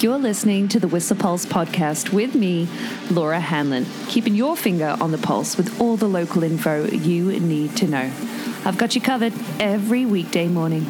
You're 0.00 0.18
listening 0.18 0.68
to 0.68 0.78
the 0.78 0.86
Whistler 0.86 1.16
Pulse 1.16 1.44
podcast 1.44 2.12
with 2.12 2.36
me, 2.36 2.68
Laura 3.10 3.40
Hanlon, 3.40 3.84
keeping 4.06 4.36
your 4.36 4.56
finger 4.56 4.96
on 5.00 5.10
the 5.10 5.18
pulse 5.18 5.56
with 5.56 5.80
all 5.80 5.96
the 5.96 6.06
local 6.06 6.44
info 6.44 6.86
you 6.86 7.32
need 7.40 7.76
to 7.78 7.88
know. 7.88 8.12
I've 8.64 8.78
got 8.78 8.94
you 8.94 9.00
covered 9.00 9.32
every 9.58 10.06
weekday 10.06 10.46
morning. 10.46 10.84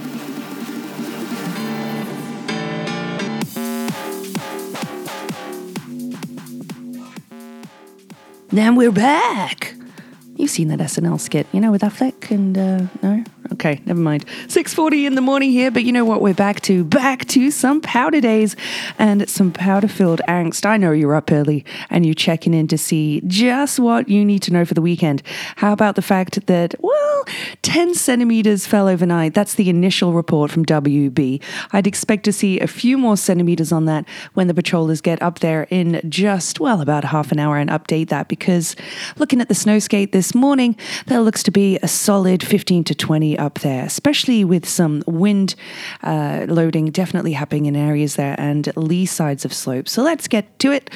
Then 8.50 8.76
we're 8.76 8.92
back. 8.92 9.74
You've 10.36 10.50
seen 10.50 10.68
that 10.68 10.80
SNL 10.80 11.18
skit, 11.18 11.46
you 11.52 11.60
know, 11.62 11.70
with 11.70 11.80
Affleck 11.80 12.30
and 12.30 12.58
uh, 12.58 12.86
no, 13.02 13.24
Okay, 13.58 13.80
never 13.86 13.98
mind. 13.98 14.24
6:40 14.46 15.04
in 15.04 15.16
the 15.16 15.20
morning 15.20 15.50
here, 15.50 15.72
but 15.72 15.82
you 15.82 15.90
know 15.90 16.04
what 16.04 16.22
we're 16.22 16.32
back 16.32 16.60
to? 16.60 16.84
Back 16.84 17.24
to 17.26 17.50
some 17.50 17.80
powder 17.80 18.20
days 18.20 18.54
and 19.00 19.28
some 19.28 19.50
powder-filled 19.50 20.20
angst. 20.28 20.64
I 20.64 20.76
know 20.76 20.92
you're 20.92 21.16
up 21.16 21.32
early 21.32 21.64
and 21.90 22.06
you're 22.06 22.14
checking 22.14 22.54
in 22.54 22.68
to 22.68 22.78
see 22.78 23.20
just 23.26 23.80
what 23.80 24.08
you 24.08 24.24
need 24.24 24.42
to 24.42 24.52
know 24.52 24.64
for 24.64 24.74
the 24.74 24.80
weekend. 24.80 25.24
How 25.56 25.72
about 25.72 25.96
the 25.96 26.02
fact 26.02 26.46
that 26.46 26.76
well, 26.78 27.24
10 27.62 27.94
centimeters 27.94 28.64
fell 28.64 28.86
overnight. 28.86 29.34
That's 29.34 29.54
the 29.54 29.68
initial 29.68 30.12
report 30.12 30.52
from 30.52 30.64
WB. 30.64 31.42
I'd 31.72 31.88
expect 31.88 32.24
to 32.26 32.32
see 32.32 32.60
a 32.60 32.68
few 32.68 32.96
more 32.96 33.16
centimeters 33.16 33.72
on 33.72 33.86
that 33.86 34.04
when 34.34 34.46
the 34.46 34.54
patrollers 34.54 35.00
get 35.00 35.20
up 35.20 35.40
there 35.40 35.66
in 35.68 36.00
just 36.08 36.60
well 36.60 36.80
about 36.80 37.04
half 37.04 37.32
an 37.32 37.40
hour 37.40 37.58
and 37.58 37.70
update 37.70 38.08
that 38.10 38.28
because 38.28 38.76
looking 39.16 39.40
at 39.40 39.48
the 39.48 39.54
snow 39.54 39.80
stake 39.80 40.12
this 40.12 40.32
morning, 40.32 40.76
there 41.06 41.20
looks 41.20 41.42
to 41.42 41.50
be 41.50 41.76
a 41.82 41.88
solid 41.88 42.40
15 42.44 42.84
to 42.84 42.94
20 42.94 43.36
up 43.36 43.47
there, 43.56 43.84
especially 43.84 44.44
with 44.44 44.68
some 44.68 45.02
wind 45.06 45.54
uh, 46.02 46.46
loading 46.48 46.90
definitely 46.90 47.32
happening 47.32 47.66
in 47.66 47.76
areas 47.76 48.16
there 48.16 48.34
and 48.38 48.74
lee 48.76 49.06
sides 49.06 49.44
of 49.44 49.52
slopes. 49.52 49.92
So 49.92 50.02
let's 50.02 50.28
get 50.28 50.58
to 50.60 50.72
it. 50.72 50.90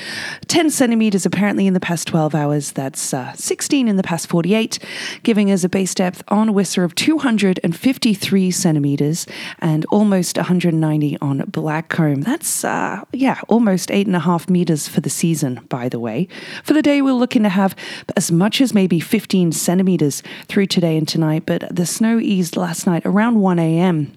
10 0.48 0.70
centimeters 0.70 1.26
apparently 1.26 1.66
in 1.66 1.74
the 1.74 1.80
past 1.80 2.08
12 2.08 2.34
hours. 2.34 2.72
That's 2.72 3.14
uh, 3.14 3.32
16 3.34 3.88
in 3.88 3.96
the 3.96 4.02
past 4.02 4.28
48, 4.28 4.78
giving 5.22 5.50
us 5.50 5.64
a 5.64 5.68
base 5.68 5.94
depth 5.94 6.22
on 6.28 6.54
Whistler 6.54 6.84
of 6.84 6.94
253 6.94 8.50
centimeters 8.50 9.26
and 9.58 9.84
almost 9.86 10.36
190 10.36 11.18
on 11.20 11.40
Blackcomb. 11.42 12.24
That's, 12.24 12.64
uh, 12.64 13.04
yeah, 13.12 13.40
almost 13.48 13.90
eight 13.90 14.06
and 14.06 14.16
a 14.16 14.20
half 14.20 14.48
meters 14.48 14.88
for 14.88 15.00
the 15.00 15.10
season, 15.10 15.60
by 15.68 15.88
the 15.88 16.00
way. 16.00 16.28
For 16.64 16.72
the 16.72 16.82
day, 16.82 17.02
we're 17.02 17.12
looking 17.12 17.42
to 17.42 17.48
have 17.48 17.74
as 18.16 18.30
much 18.30 18.60
as 18.60 18.74
maybe 18.74 19.00
15 19.00 19.52
centimeters 19.52 20.22
through 20.48 20.66
today 20.66 20.96
and 20.96 21.06
tonight, 21.06 21.44
but 21.46 21.74
the 21.74 21.86
snow 21.86 22.18
last 22.56 22.86
night 22.86 23.02
around 23.04 23.40
1 23.40 23.58
a.m. 23.58 24.12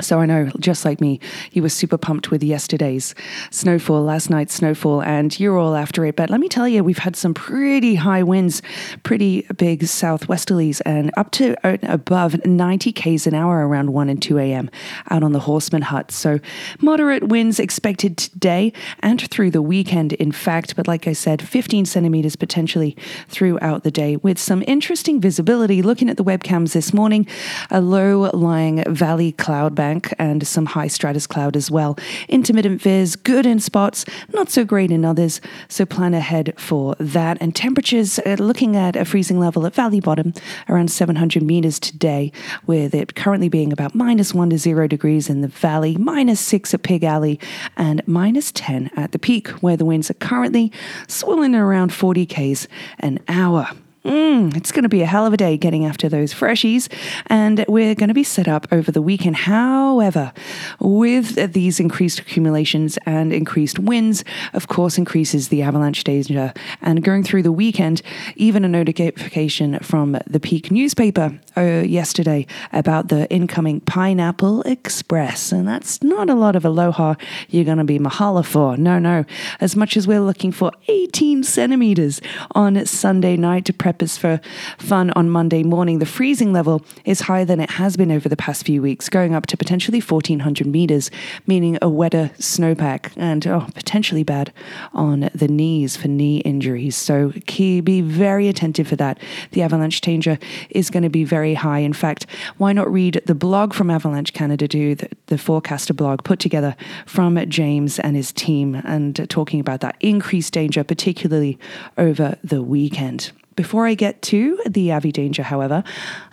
So 0.00 0.20
I 0.20 0.26
know, 0.26 0.50
just 0.58 0.86
like 0.86 1.02
me, 1.02 1.20
he 1.50 1.60
was 1.60 1.74
super 1.74 1.98
pumped 1.98 2.30
with 2.30 2.42
yesterday's 2.42 3.14
snowfall, 3.50 4.02
last 4.02 4.30
night's 4.30 4.54
snowfall, 4.54 5.02
and 5.02 5.38
you're 5.38 5.58
all 5.58 5.76
after 5.76 6.06
it. 6.06 6.16
But 6.16 6.30
let 6.30 6.40
me 6.40 6.48
tell 6.48 6.66
you, 6.66 6.82
we've 6.82 6.96
had 6.96 7.14
some 7.14 7.34
pretty 7.34 7.96
high 7.96 8.22
winds, 8.22 8.62
pretty 9.02 9.46
big 9.56 9.82
southwesterlies, 9.82 10.80
and 10.86 11.12
up 11.18 11.30
to 11.32 11.54
uh, 11.66 11.76
above 11.82 12.44
90 12.46 12.90
k's 12.92 13.26
an 13.26 13.34
hour 13.34 13.68
around 13.68 13.92
1 13.92 14.08
and 14.08 14.22
2 14.22 14.38
a.m. 14.38 14.70
out 15.10 15.22
on 15.22 15.32
the 15.32 15.40
Horstman 15.40 15.82
Hut. 15.82 16.10
So 16.10 16.40
moderate 16.80 17.28
winds 17.28 17.60
expected 17.60 18.16
today 18.16 18.72
and 19.00 19.20
through 19.30 19.50
the 19.50 19.62
weekend, 19.62 20.14
in 20.14 20.32
fact. 20.32 20.74
But 20.74 20.88
like 20.88 21.06
I 21.06 21.12
said, 21.12 21.46
15 21.46 21.84
centimeters 21.84 22.34
potentially 22.34 22.96
throughout 23.28 23.84
the 23.84 23.90
day 23.90 24.16
with 24.16 24.38
some 24.38 24.64
interesting 24.66 25.20
visibility. 25.20 25.82
Looking 25.82 26.08
at 26.08 26.16
the 26.16 26.24
webcams 26.24 26.72
this 26.72 26.94
morning, 26.94 27.26
a 27.70 27.82
low 27.82 28.30
lying 28.32 28.82
valley 28.84 29.32
cloud 29.32 29.74
bank 29.82 30.14
and 30.16 30.46
some 30.46 30.66
high 30.66 30.86
stratus 30.86 31.26
cloud 31.26 31.56
as 31.56 31.68
well. 31.68 31.98
Intermittent 32.28 32.80
viz, 32.80 33.16
good 33.16 33.44
in 33.44 33.58
spots, 33.58 34.04
not 34.32 34.48
so 34.48 34.64
great 34.64 34.92
in 34.92 35.04
others. 35.04 35.40
So 35.68 35.84
plan 35.84 36.14
ahead 36.14 36.54
for 36.56 36.94
that. 37.00 37.36
And 37.40 37.52
temperatures 37.56 38.20
uh, 38.20 38.36
looking 38.38 38.76
at 38.76 38.94
a 38.94 39.04
freezing 39.04 39.40
level 39.40 39.66
at 39.66 39.74
Valley 39.74 39.98
Bottom 39.98 40.34
around 40.68 40.92
700 40.92 41.42
meters 41.42 41.80
today, 41.80 42.30
with 42.64 42.94
it 42.94 43.16
currently 43.16 43.48
being 43.48 43.72
about 43.72 43.92
minus 43.92 44.32
one 44.32 44.50
to 44.50 44.58
zero 44.58 44.86
degrees 44.86 45.28
in 45.28 45.40
the 45.40 45.48
valley, 45.48 45.96
minus 45.96 46.40
six 46.40 46.72
at 46.72 46.84
Pig 46.84 47.02
Alley, 47.02 47.40
and 47.76 48.06
minus 48.06 48.52
10 48.52 48.88
at 48.96 49.10
the 49.10 49.18
peak, 49.18 49.48
where 49.62 49.76
the 49.76 49.84
winds 49.84 50.08
are 50.10 50.14
currently 50.30 50.70
swirling 51.08 51.56
around 51.56 51.92
40 51.92 52.24
k's 52.26 52.68
an 53.00 53.18
hour. 53.26 53.66
Mm, 54.04 54.56
it's 54.56 54.72
going 54.72 54.82
to 54.82 54.88
be 54.88 55.02
a 55.02 55.06
hell 55.06 55.26
of 55.26 55.32
a 55.32 55.36
day 55.36 55.56
getting 55.56 55.86
after 55.86 56.08
those 56.08 56.34
freshies, 56.34 56.92
and 57.28 57.64
we're 57.68 57.94
going 57.94 58.08
to 58.08 58.14
be 58.14 58.24
set 58.24 58.48
up 58.48 58.66
over 58.72 58.90
the 58.90 59.00
weekend. 59.00 59.36
However, 59.36 60.32
with 60.80 61.52
these 61.52 61.78
increased 61.78 62.18
accumulations 62.18 62.98
and 63.06 63.32
increased 63.32 63.78
winds, 63.78 64.24
of 64.54 64.66
course, 64.66 64.98
increases 64.98 65.48
the 65.48 65.62
avalanche 65.62 66.02
danger. 66.02 66.52
And 66.80 67.04
going 67.04 67.22
through 67.22 67.44
the 67.44 67.52
weekend, 67.52 68.02
even 68.34 68.64
a 68.64 68.68
notification 68.68 69.78
from 69.78 70.18
the 70.26 70.40
Pique 70.40 70.72
newspaper 70.72 71.38
uh, 71.56 71.84
yesterday 71.86 72.48
about 72.72 73.06
the 73.06 73.30
incoming 73.30 73.80
Pineapple 73.82 74.62
Express, 74.62 75.52
and 75.52 75.68
that's 75.68 76.02
not 76.02 76.28
a 76.28 76.34
lot 76.34 76.56
of 76.56 76.64
aloha 76.64 77.14
you're 77.50 77.64
going 77.64 77.78
to 77.78 77.84
be 77.84 78.00
mahala 78.00 78.44
for. 78.44 78.76
No, 78.76 78.98
no. 78.98 79.24
As 79.60 79.76
much 79.76 79.96
as 79.96 80.08
we're 80.08 80.20
looking 80.20 80.50
for 80.50 80.72
18 80.88 81.44
centimeters 81.44 82.20
on 82.50 82.84
Sunday 82.84 83.36
night 83.36 83.64
to 83.66 83.72
prep 83.72 83.91
for 84.00 84.40
fun 84.78 85.10
on 85.10 85.30
Monday 85.30 85.62
morning, 85.62 85.98
the 85.98 86.06
freezing 86.06 86.52
level 86.52 86.84
is 87.04 87.22
higher 87.22 87.44
than 87.44 87.60
it 87.60 87.70
has 87.70 87.96
been 87.96 88.10
over 88.10 88.28
the 88.28 88.36
past 88.36 88.64
few 88.64 88.82
weeks, 88.82 89.08
going 89.08 89.34
up 89.34 89.46
to 89.46 89.56
potentially 89.56 90.00
1400 90.00 90.66
meters, 90.66 91.10
meaning 91.46 91.78
a 91.82 91.88
wetter 91.88 92.30
snowpack 92.38 93.12
and 93.16 93.46
oh, 93.46 93.66
potentially 93.74 94.22
bad 94.22 94.52
on 94.92 95.30
the 95.34 95.48
knees 95.48 95.96
for 95.96 96.08
knee 96.08 96.38
injuries. 96.38 96.96
So 96.96 97.32
key, 97.46 97.80
be 97.80 98.00
very 98.00 98.48
attentive 98.48 98.88
for 98.88 98.96
that. 98.96 99.18
The 99.52 99.62
avalanche 99.62 100.00
danger 100.00 100.38
is 100.70 100.90
going 100.90 101.02
to 101.02 101.10
be 101.10 101.24
very 101.24 101.54
high. 101.54 101.80
In 101.80 101.92
fact, 101.92 102.26
why 102.58 102.72
not 102.72 102.90
read 102.92 103.22
the 103.26 103.34
blog 103.34 103.74
from 103.74 103.90
Avalanche 103.90 104.32
Canada, 104.32 104.68
do 104.68 104.94
the, 104.94 105.08
the 105.26 105.38
forecaster 105.38 105.94
blog 105.94 106.24
put 106.24 106.38
together 106.38 106.76
from 107.06 107.38
James 107.48 107.98
and 107.98 108.16
his 108.16 108.32
team 108.32 108.74
and 108.74 109.28
talking 109.28 109.60
about 109.60 109.80
that 109.80 109.96
increased 110.00 110.52
danger, 110.52 110.84
particularly 110.84 111.58
over 111.96 112.36
the 112.42 112.62
weekend. 112.62 113.32
Before 113.54 113.86
I 113.86 113.92
get 113.92 114.22
to 114.22 114.58
the 114.66 114.92
Avi 114.92 115.12
Danger, 115.12 115.42
however, 115.42 115.84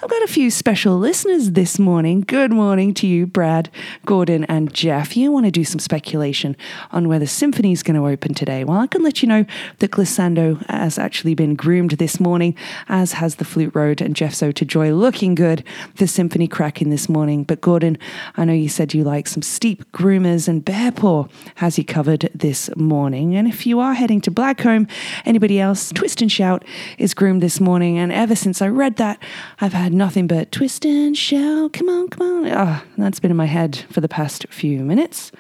I've 0.02 0.10
got 0.10 0.24
a 0.24 0.28
few 0.28 0.50
special 0.50 0.98
listeners 0.98 1.52
this 1.52 1.78
morning. 1.78 2.22
Good 2.22 2.50
morning 2.50 2.94
to 2.94 3.08
you, 3.08 3.28
Brad, 3.28 3.70
Gordon, 4.06 4.46
and 4.46 4.74
Jeff. 4.74 5.18
You 5.18 5.30
want 5.30 5.46
to 5.46 5.52
do 5.52 5.66
some 5.66 5.80
speculation 5.80 6.56
on 6.92 7.10
where 7.10 7.20
the 7.20 7.28
symphony 7.28 7.74
is 7.74 7.84
going 7.84 7.98
to 7.98 8.08
open 8.08 8.34
today? 8.34 8.64
Well, 8.64 8.80
I 8.80 8.88
can 8.88 9.04
let 9.04 9.22
you 9.22 9.28
know 9.28 9.46
that 9.80 9.92
Glissando 9.92 10.66
has 10.68 10.98
actually 10.98 11.36
been 11.36 11.56
groomed 11.56 11.92
this 11.92 12.22
morning, 12.22 12.56
as 12.88 13.14
has 13.14 13.36
the 13.36 13.44
Flute 13.44 13.76
Road 13.76 14.00
and 14.00 14.16
Jeff's 14.16 14.42
Ode 14.42 14.56
to 14.56 14.64
Joy 14.64 14.94
looking 14.94 15.36
good. 15.36 15.66
The 15.96 16.08
symphony 16.08 16.48
cracking 16.48 16.90
this 16.90 17.10
morning. 17.10 17.44
But 17.44 17.60
Gordon, 17.60 17.98
I 18.38 18.46
know 18.46 18.54
you 18.54 18.70
said 18.70 18.94
you 18.94 19.04
like 19.04 19.28
some 19.28 19.42
steep 19.42 19.92
groomers, 19.92 20.48
and 20.48 20.64
Bearpaw 20.64 21.30
has 21.56 21.78
you 21.78 21.84
covered 21.84 22.30
this 22.34 22.74
morning. 22.78 23.36
And 23.36 23.46
if 23.46 23.66
you 23.66 23.82
are 23.82 23.94
heading 23.94 24.22
to 24.22 24.32
Blackcomb, 24.32 24.90
anybody 25.26 25.60
else, 25.60 25.92
Twist 25.92 26.22
and 26.22 26.32
Shout 26.32 26.64
is 26.98 27.09
groomed 27.14 27.42
this 27.42 27.60
morning, 27.60 27.98
and 27.98 28.12
ever 28.12 28.36
since 28.36 28.62
I 28.62 28.68
read 28.68 28.98
that, 28.98 29.22
I've 29.62 29.74
had 29.74 29.94
nothing 29.94 30.28
but 30.28 30.52
twist 30.52 30.86
and 30.86 31.18
shout. 31.18 31.74
Come 31.74 31.90
on, 31.90 32.10
come 32.10 32.46
on. 32.46 32.52
Ah, 32.52 32.84
oh, 32.84 32.92
that's 32.98 33.20
been 33.20 33.32
in 33.32 33.38
my 33.38 33.46
head 33.46 33.86
for 33.92 34.02
the 34.02 34.10
past 34.10 34.46
few 34.50 34.80
minutes. 34.80 35.32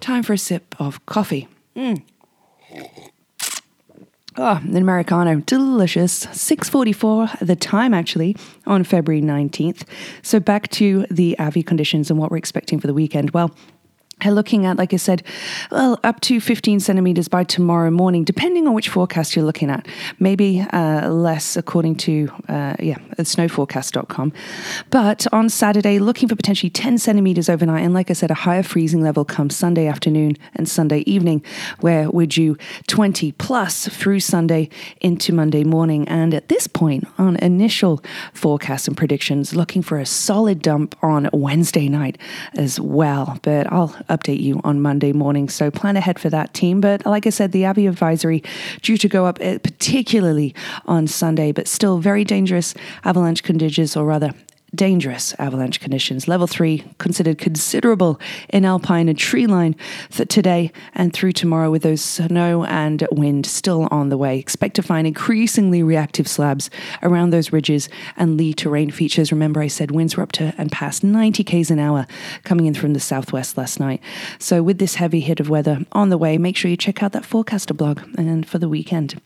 Time 0.00 0.22
for 0.22 0.32
a 0.32 0.38
sip 0.38 0.74
of 0.78 1.04
coffee. 1.06 1.48
Mm. 1.76 2.02
Oh, 4.36 4.60
an 4.62 4.76
Americano, 4.76 5.36
delicious. 5.40 6.24
6:44 6.26 7.38
the 7.40 7.56
time 7.56 7.92
actually 7.92 8.34
on 8.66 8.82
February 8.82 9.20
19th. 9.20 9.84
So 10.22 10.40
back 10.40 10.68
to 10.70 11.06
the 11.10 11.38
Avi 11.38 11.62
conditions 11.62 12.10
and 12.10 12.18
what 12.18 12.30
we're 12.30 12.38
expecting 12.38 12.80
for 12.80 12.86
the 12.86 12.94
weekend. 12.94 13.32
Well, 13.32 13.54
looking 14.30 14.66
at, 14.66 14.76
like 14.76 14.92
I 14.94 14.96
said, 14.96 15.22
well, 15.70 15.98
up 16.04 16.20
to 16.20 16.40
15 16.40 16.80
centimeters 16.80 17.28
by 17.28 17.44
tomorrow 17.44 17.90
morning, 17.90 18.24
depending 18.24 18.66
on 18.66 18.74
which 18.74 18.88
forecast 18.88 19.34
you're 19.34 19.44
looking 19.44 19.70
at. 19.70 19.86
Maybe 20.18 20.60
uh, 20.72 21.10
less 21.10 21.56
according 21.56 21.96
to, 21.96 22.28
uh, 22.48 22.76
yeah, 22.78 22.98
snowforecast.com. 23.18 24.32
But 24.90 25.26
on 25.32 25.48
Saturday, 25.48 25.98
looking 25.98 26.28
for 26.28 26.36
potentially 26.36 26.70
10 26.70 26.98
centimeters 26.98 27.48
overnight. 27.48 27.84
And 27.84 27.94
like 27.94 28.10
I 28.10 28.14
said, 28.14 28.30
a 28.30 28.34
higher 28.34 28.62
freezing 28.62 29.02
level 29.02 29.24
comes 29.24 29.56
Sunday 29.56 29.86
afternoon 29.86 30.36
and 30.54 30.68
Sunday 30.68 31.00
evening, 31.00 31.44
where 31.80 32.10
we're 32.10 32.26
due 32.26 32.56
20 32.86 33.32
plus 33.32 33.88
through 33.88 34.20
Sunday 34.20 34.68
into 35.00 35.32
Monday 35.32 35.64
morning. 35.64 36.06
And 36.08 36.34
at 36.34 36.48
this 36.48 36.66
point, 36.66 37.06
on 37.18 37.36
initial 37.36 38.02
forecasts 38.34 38.86
and 38.86 38.96
predictions, 38.96 39.54
looking 39.54 39.82
for 39.82 39.98
a 39.98 40.06
solid 40.06 40.62
dump 40.62 40.94
on 41.02 41.28
Wednesday 41.32 41.88
night 41.88 42.18
as 42.54 42.78
well. 42.78 43.38
But 43.42 43.72
I'll 43.72 43.94
update 44.16 44.40
you 44.40 44.60
on 44.64 44.80
Monday 44.80 45.12
morning. 45.12 45.48
So 45.48 45.70
plan 45.70 45.96
ahead 45.96 46.18
for 46.18 46.30
that 46.30 46.54
team. 46.54 46.80
But 46.80 47.04
like 47.06 47.26
I 47.26 47.30
said, 47.30 47.52
the 47.52 47.66
Avi 47.66 47.86
advisory 47.86 48.42
due 48.82 48.96
to 48.98 49.08
go 49.08 49.26
up 49.26 49.38
eh, 49.40 49.58
particularly 49.58 50.54
on 50.86 51.06
Sunday, 51.06 51.52
but 51.52 51.66
still 51.66 51.98
very 51.98 52.24
dangerous 52.24 52.74
avalanche 53.04 53.42
conditions, 53.42 53.96
or 53.96 54.04
rather 54.04 54.32
dangerous 54.74 55.34
avalanche 55.38 55.80
conditions. 55.80 56.26
Level 56.26 56.46
three 56.46 56.84
considered 56.98 57.38
considerable 57.38 58.18
in 58.48 58.64
alpine 58.64 59.08
and 59.08 59.18
tree 59.18 59.46
line 59.46 59.76
for 60.10 60.24
today 60.24 60.72
and 60.94 61.12
through 61.12 61.32
tomorrow 61.32 61.70
with 61.70 61.82
those 61.82 62.02
snow 62.02 62.64
and 62.64 63.06
wind 63.12 63.44
still 63.44 63.88
on 63.90 64.08
the 64.08 64.16
way. 64.16 64.38
Expect 64.38 64.76
to 64.76 64.82
find 64.82 65.06
increasingly 65.06 65.82
reactive 65.82 66.26
slabs 66.26 66.70
around 67.02 67.30
those 67.30 67.52
ridges 67.52 67.88
and 68.16 68.36
lee 68.36 68.54
terrain 68.54 68.90
features. 68.90 69.30
Remember, 69.32 69.60
I 69.60 69.66
said 69.66 69.90
winds 69.90 70.16
were 70.16 70.22
up 70.22 70.32
to 70.32 70.54
and 70.56 70.72
past 70.72 71.04
90 71.04 71.44
k's 71.44 71.70
an 71.70 71.78
hour 71.78 72.06
coming 72.44 72.66
in 72.66 72.74
from 72.74 72.94
the 72.94 73.00
southwest 73.00 73.58
last 73.58 73.78
night. 73.78 74.00
So, 74.38 74.62
with 74.62 74.78
this 74.78 74.96
heavy 74.96 75.20
hit 75.20 75.40
of 75.40 75.50
weather 75.50 75.84
on 75.92 76.08
the 76.08 76.18
way, 76.18 76.38
make 76.38 76.56
sure 76.56 76.70
you 76.70 76.76
check 76.76 77.02
out 77.02 77.12
that 77.12 77.24
forecaster 77.24 77.74
blog 77.74 78.00
and 78.16 78.46
for 78.48 78.58
the 78.58 78.68
weekend 78.68 79.20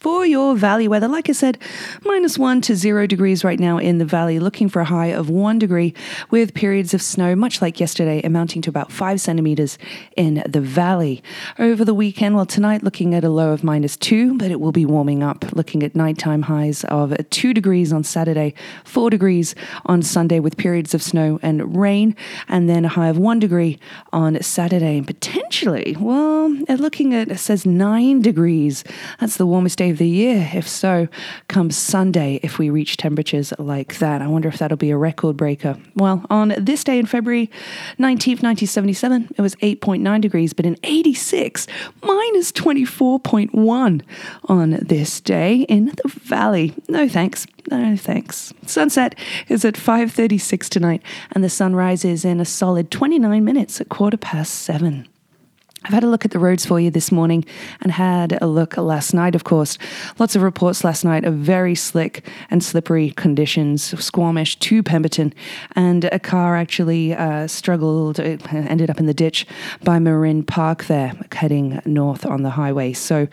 for 0.00 0.24
your 0.24 0.56
valley 0.56 0.88
weather. 0.88 1.06
Like 1.06 1.28
I 1.28 1.32
said, 1.32 1.58
minus 2.04 2.38
one 2.38 2.62
to 2.62 2.74
zero 2.74 3.06
degrees 3.06 3.44
right 3.44 3.60
now 3.60 3.76
in 3.76 3.98
the 3.98 4.06
valley, 4.06 4.40
looking 4.40 4.70
for 4.70 4.80
a 4.80 4.84
high 4.86 5.08
of 5.08 5.28
one 5.28 5.58
degree 5.58 5.94
with 6.30 6.54
periods 6.54 6.94
of 6.94 7.02
snow, 7.02 7.36
much 7.36 7.60
like 7.60 7.78
yesterday, 7.78 8.22
amounting 8.22 8.62
to 8.62 8.70
about 8.70 8.90
five 8.90 9.20
centimeters 9.20 9.76
in 10.16 10.42
the 10.48 10.60
valley. 10.60 11.22
Over 11.58 11.84
the 11.84 11.92
weekend, 11.92 12.34
well, 12.34 12.46
tonight 12.46 12.82
looking 12.82 13.14
at 13.14 13.24
a 13.24 13.28
low 13.28 13.52
of 13.52 13.62
minus 13.62 13.94
two, 13.94 14.38
but 14.38 14.50
it 14.50 14.58
will 14.58 14.72
be 14.72 14.86
warming 14.86 15.22
up, 15.22 15.44
looking 15.52 15.82
at 15.82 15.94
nighttime 15.94 16.42
highs 16.42 16.82
of 16.84 17.14
two 17.28 17.52
degrees 17.52 17.92
on 17.92 18.02
Saturday, 18.02 18.54
four 18.84 19.10
degrees 19.10 19.54
on 19.84 20.00
Sunday 20.00 20.40
with 20.40 20.56
periods 20.56 20.94
of 20.94 21.02
snow 21.02 21.38
and 21.42 21.76
rain, 21.76 22.16
and 22.48 22.70
then 22.70 22.86
a 22.86 22.88
high 22.88 23.08
of 23.08 23.18
one 23.18 23.38
degree 23.38 23.78
on 24.14 24.40
Saturday. 24.42 24.96
And 24.96 25.06
potentially, 25.06 25.94
well, 26.00 26.56
eh, 26.68 26.76
looking 26.76 27.12
at, 27.14 27.30
it 27.30 27.38
says 27.38 27.66
nine 27.66 28.22
degrees. 28.22 28.82
That's 29.18 29.36
the 29.36 29.46
warmest 29.46 29.76
day 29.76 29.89
of 29.90 29.98
the 29.98 30.08
year. 30.08 30.50
If 30.54 30.68
so, 30.68 31.08
come 31.48 31.70
Sunday, 31.70 32.40
if 32.42 32.58
we 32.58 32.70
reach 32.70 32.96
temperatures 32.96 33.52
like 33.58 33.98
that, 33.98 34.22
I 34.22 34.26
wonder 34.26 34.48
if 34.48 34.58
that'll 34.58 34.76
be 34.76 34.90
a 34.90 34.96
record 34.96 35.36
breaker. 35.36 35.76
Well, 35.94 36.24
on 36.30 36.54
this 36.58 36.84
day 36.84 36.98
in 36.98 37.06
February 37.06 37.48
19th, 37.98 38.42
1977, 38.42 39.34
it 39.36 39.42
was 39.42 39.54
8.9 39.56 40.20
degrees, 40.20 40.52
but 40.52 40.66
in 40.66 40.76
86, 40.82 41.66
minus 42.02 42.52
24.1 42.52 44.02
on 44.44 44.70
this 44.70 45.20
day 45.20 45.56
in 45.68 45.86
the 45.86 46.08
valley. 46.08 46.74
No 46.88 47.08
thanks. 47.08 47.46
No 47.70 47.96
thanks. 47.96 48.52
Sunset 48.66 49.14
is 49.48 49.64
at 49.64 49.74
5:36 49.74 50.68
tonight 50.68 51.02
and 51.32 51.44
the 51.44 51.50
sun 51.50 51.76
rises 51.76 52.24
in 52.24 52.40
a 52.40 52.44
solid 52.44 52.90
29 52.90 53.44
minutes 53.44 53.80
at 53.80 53.88
quarter 53.88 54.16
past 54.16 54.54
7. 54.54 55.06
I've 55.84 55.94
had 55.94 56.04
a 56.04 56.08
look 56.08 56.26
at 56.26 56.30
the 56.30 56.38
roads 56.38 56.66
for 56.66 56.78
you 56.78 56.90
this 56.90 57.10
morning 57.10 57.42
and 57.80 57.90
had 57.90 58.36
a 58.42 58.46
look 58.46 58.76
last 58.76 59.14
night, 59.14 59.34
of 59.34 59.44
course. 59.44 59.78
Lots 60.18 60.36
of 60.36 60.42
reports 60.42 60.84
last 60.84 61.06
night 61.06 61.24
of 61.24 61.34
very 61.34 61.74
slick 61.74 62.28
and 62.50 62.62
slippery 62.62 63.12
conditions, 63.12 63.82
Squamish 63.98 64.58
to 64.58 64.82
Pemberton, 64.82 65.32
and 65.76 66.04
a 66.04 66.18
car 66.18 66.54
actually 66.54 67.14
uh, 67.14 67.46
struggled, 67.46 68.18
it 68.18 68.52
ended 68.52 68.90
up 68.90 69.00
in 69.00 69.06
the 69.06 69.14
ditch 69.14 69.46
by 69.82 69.98
Murrin 69.98 70.46
Park 70.46 70.84
there, 70.84 71.14
heading 71.32 71.80
north 71.86 72.26
on 72.26 72.42
the 72.42 72.50
highway. 72.50 72.92
So, 72.92 73.26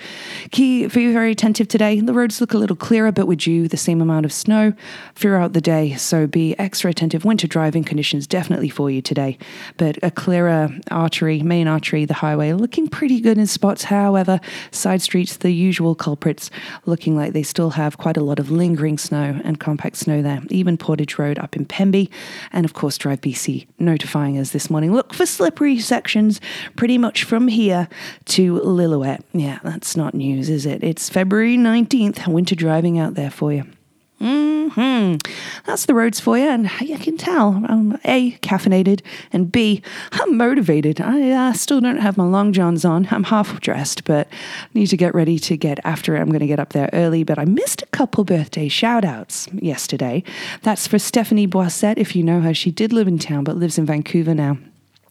key 0.51 0.87
for 0.87 1.01
you 1.01 1.11
very 1.11 1.31
attentive 1.31 1.67
today. 1.67 1.99
The 1.99 2.13
roads 2.13 2.39
look 2.39 2.53
a 2.53 2.57
little 2.57 2.77
clearer, 2.77 3.11
but 3.11 3.27
with 3.27 3.45
you 3.45 3.67
the 3.67 3.75
same 3.75 4.01
amount 4.01 4.25
of 4.25 4.31
snow 4.31 4.73
throughout 5.15 5.51
the 5.51 5.61
day. 5.61 5.95
So, 5.95 6.27
be 6.27 6.57
extra 6.57 6.91
attentive. 6.91 7.25
Winter 7.25 7.47
driving 7.47 7.83
conditions 7.83 8.25
definitely 8.25 8.69
for 8.69 8.89
you 8.89 9.01
today, 9.01 9.37
but 9.75 9.97
a 10.01 10.11
clearer 10.11 10.69
artery, 10.89 11.43
main 11.43 11.67
artery, 11.67 12.05
the 12.05 12.13
highway 12.13 12.36
highway, 12.37 12.53
looking 12.53 12.87
pretty 12.87 13.19
good 13.19 13.37
in 13.37 13.47
spots. 13.47 13.83
However, 13.85 14.39
side 14.71 15.01
streets, 15.01 15.37
the 15.37 15.51
usual 15.51 15.95
culprits, 15.95 16.51
looking 16.85 17.15
like 17.15 17.33
they 17.33 17.43
still 17.43 17.71
have 17.71 17.97
quite 17.97 18.15
a 18.15 18.21
lot 18.21 18.37
of 18.37 18.51
lingering 18.51 18.97
snow 18.97 19.41
and 19.43 19.59
compact 19.59 19.97
snow 19.97 20.21
there. 20.21 20.41
Even 20.49 20.77
Portage 20.77 21.17
Road 21.17 21.39
up 21.39 21.55
in 21.55 21.65
Pemby, 21.65 22.09
and 22.51 22.63
of 22.65 22.73
course, 22.73 22.97
Drive 22.97 23.21
BC 23.21 23.65
notifying 23.79 24.37
us 24.37 24.51
this 24.51 24.69
morning 24.69 24.93
look 24.93 25.13
for 25.13 25.25
slippery 25.25 25.79
sections 25.79 26.39
pretty 26.75 26.97
much 26.97 27.23
from 27.23 27.47
here 27.47 27.87
to 28.25 28.59
Lillooet. 28.59 29.21
Yeah, 29.33 29.59
that's 29.63 29.95
not 29.95 30.13
news, 30.13 30.49
is 30.49 30.65
it? 30.65 30.83
It's 30.83 31.09
February 31.09 31.57
19th, 31.57 32.27
winter 32.27 32.55
driving 32.55 32.99
out 32.99 33.15
there 33.15 33.31
for 33.31 33.51
you. 33.51 33.65
Hmm. 34.19 35.15
That's 35.65 35.85
the 35.85 35.93
roads 35.93 36.19
for 36.19 36.37
you, 36.37 36.47
and 36.47 36.69
you 36.81 36.97
can 36.97 37.17
tell 37.17 37.63
I'm 37.67 37.99
a 38.03 38.31
caffeinated 38.41 39.01
and 39.31 39.51
b 39.51 39.81
I'm 40.11 40.37
motivated. 40.37 40.99
I 40.99 41.31
uh, 41.31 41.53
still 41.53 41.81
don't 41.81 41.97
have 41.97 42.17
my 42.17 42.23
long 42.23 42.51
johns 42.51 42.83
on. 42.83 43.07
I'm 43.11 43.25
half 43.25 43.59
dressed, 43.61 44.05
but 44.05 44.27
need 44.73 44.87
to 44.87 44.97
get 44.97 45.13
ready 45.13 45.37
to 45.39 45.57
get 45.57 45.79
after 45.83 46.15
it. 46.15 46.19
I'm 46.19 46.29
going 46.29 46.39
to 46.39 46.47
get 46.47 46.59
up 46.59 46.73
there 46.73 46.89
early, 46.93 47.23
but 47.23 47.37
I 47.37 47.45
missed 47.45 47.81
a 47.81 47.87
couple 47.87 48.23
birthday 48.23 48.67
shout 48.67 49.05
outs 49.05 49.47
yesterday. 49.53 50.23
That's 50.63 50.87
for 50.87 50.99
Stephanie 50.99 51.47
Boisset. 51.47 51.97
If 51.97 52.15
you 52.15 52.23
know 52.23 52.41
her, 52.41 52.53
she 52.53 52.71
did 52.71 52.91
live 52.93 53.07
in 53.07 53.19
town 53.19 53.43
but 53.43 53.55
lives 53.55 53.77
in 53.77 53.85
Vancouver 53.85 54.33
now. 54.33 54.57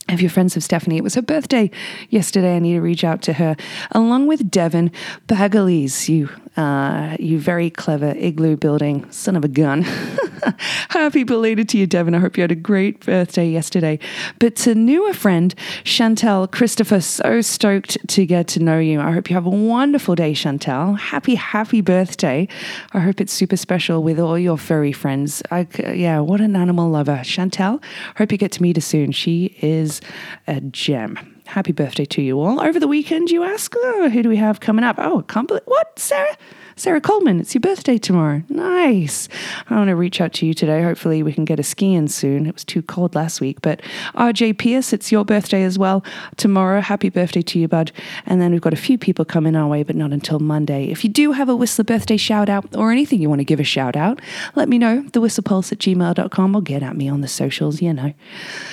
If 0.09 0.20
you're 0.20 0.31
friends 0.31 0.55
with 0.55 0.62
Stephanie, 0.62 0.99
it 0.99 1.02
was 1.02 1.17
her 1.17 1.23
birthday 1.23 1.70
yesterday. 2.11 2.55
I 2.55 2.59
need 2.61 2.75
to 2.75 2.81
reach 2.81 3.02
out 3.02 3.23
to 3.23 3.32
her, 3.35 3.56
along 3.91 4.29
with 4.29 4.50
Devon 4.50 4.93
Bagalies, 5.26 6.09
you, 6.09 6.31
uh, 6.56 7.17
you 7.20 7.38
very 7.38 7.70
clever 7.70 8.14
igloo 8.17 8.56
building 8.56 9.11
son 9.11 9.37
of 9.37 9.44
a 9.44 9.49
gun. 9.49 9.82
Happy 10.91 11.25
belated 11.25 11.69
to 11.70 11.79
you, 11.79 11.87
Devon. 11.87 12.14
I 12.14 12.19
hope 12.19 12.37
you 12.37 12.43
had 12.43 12.53
a 12.53 12.56
great 12.56 13.05
birthday 13.05 13.49
yesterday. 13.49 13.99
But 14.38 14.56
to 14.56 14.75
newer 14.75 15.12
friend, 15.12 15.55
Chantel 15.85 16.50
Christopher, 16.50 17.00
so 17.00 17.41
stoked 17.41 17.99
to 18.08 18.26
get 18.26 18.49
to 18.49 18.61
know 18.61 18.79
you. 18.79 19.00
I 19.00 19.12
hope 19.12 19.29
you 19.29 19.35
have 19.35 19.47
a 19.47 19.50
wonderful 19.50 20.14
day, 20.14 20.32
Chantel. 20.32 20.99
Happy, 20.99 21.35
happy 21.35 21.81
birthday. 21.81 22.49
I 22.93 23.00
hope 23.00 23.20
it's 23.20 23.32
super 23.32 23.56
special 23.56 24.02
with 24.02 24.19
all 24.19 24.38
your 24.38 24.59
furry 24.59 24.93
friends. 24.93 25.43
I, 25.50 25.67
yeah, 25.79 26.20
what 26.20 26.41
an 26.41 26.56
animal 26.56 26.91
lover. 26.91 27.20
Chantel, 27.23 27.82
hope 28.17 28.32
you 28.32 28.38
get 28.38 28.52
to 28.52 28.62
meet 28.62 28.76
her 28.76 28.82
soon. 28.82 29.12
She 29.12 29.56
is 29.61 30.00
a 30.47 30.61
gem. 30.61 31.36
Happy 31.46 31.72
birthday 31.72 32.04
to 32.04 32.22
you 32.22 32.40
all. 32.40 32.60
Over 32.60 32.78
the 32.78 32.88
weekend, 32.88 33.31
you 33.31 33.43
ask, 33.43 33.72
oh, 33.76 34.10
who 34.10 34.22
do 34.22 34.28
we 34.28 34.37
have 34.37 34.60
coming 34.60 34.84
up? 34.84 34.96
Oh, 34.98 35.22
believe, 35.46 35.62
what, 35.64 35.98
Sarah? 35.98 36.37
Sarah 36.78 37.00
Coleman, 37.00 37.40
it's 37.40 37.55
your 37.55 37.62
birthday 37.62 37.96
tomorrow. 37.96 38.43
Nice. 38.50 39.31
I 39.70 39.76
want 39.76 39.88
to 39.88 39.96
reach 39.96 40.20
out 40.20 40.34
to 40.34 40.46
you 40.46 40.52
today. 40.52 40.82
Hopefully, 40.82 41.23
we 41.23 41.32
can 41.32 41.46
get 41.46 41.58
a 41.58 41.62
ski 41.62 41.94
in 41.94 42.06
soon. 42.06 42.44
It 42.44 42.52
was 42.52 42.64
too 42.64 42.82
cold 42.82 43.14
last 43.14 43.40
week. 43.40 43.62
But 43.62 43.81
RJ 44.14 44.58
Pierce, 44.58 44.93
it's 44.93 45.11
your 45.11 45.25
birthday 45.25 45.62
as 45.62 45.78
well 45.78 46.05
tomorrow. 46.37 46.82
Happy 46.82 47.08
birthday 47.08 47.40
to 47.40 47.58
you, 47.58 47.67
bud. 47.67 47.93
And 48.26 48.43
then 48.43 48.52
we've 48.52 48.61
got 48.61 48.75
a 48.75 48.76
few 48.76 48.99
people 48.99 49.25
coming 49.25 49.56
our 49.56 49.66
way, 49.66 49.85
but 49.85 49.97
not 49.97 50.12
until 50.12 50.38
Monday. 50.38 50.90
If 50.90 51.02
you 51.02 51.09
do 51.09 51.33
have 51.33 51.49
a 51.49 51.56
Whistler 51.56 51.85
birthday 51.85 52.18
shout 52.18 52.50
out 52.50 52.76
or 52.76 52.92
anything 52.92 53.23
you 53.23 53.30
want 53.30 53.40
to 53.40 53.47
give 53.47 53.59
a 53.59 53.64
shout 53.64 53.97
out, 53.97 54.21
let 54.54 54.68
me 54.68 54.76
know. 54.76 55.02
TheWhistlepulse 55.12 55.73
at 55.73 55.78
gmail.com 55.78 56.54
or 56.54 56.61
get 56.61 56.83
at 56.83 56.95
me 56.95 57.09
on 57.09 57.23
the 57.23 57.28
socials, 57.28 57.80
you 57.80 57.95
know. 57.95 58.12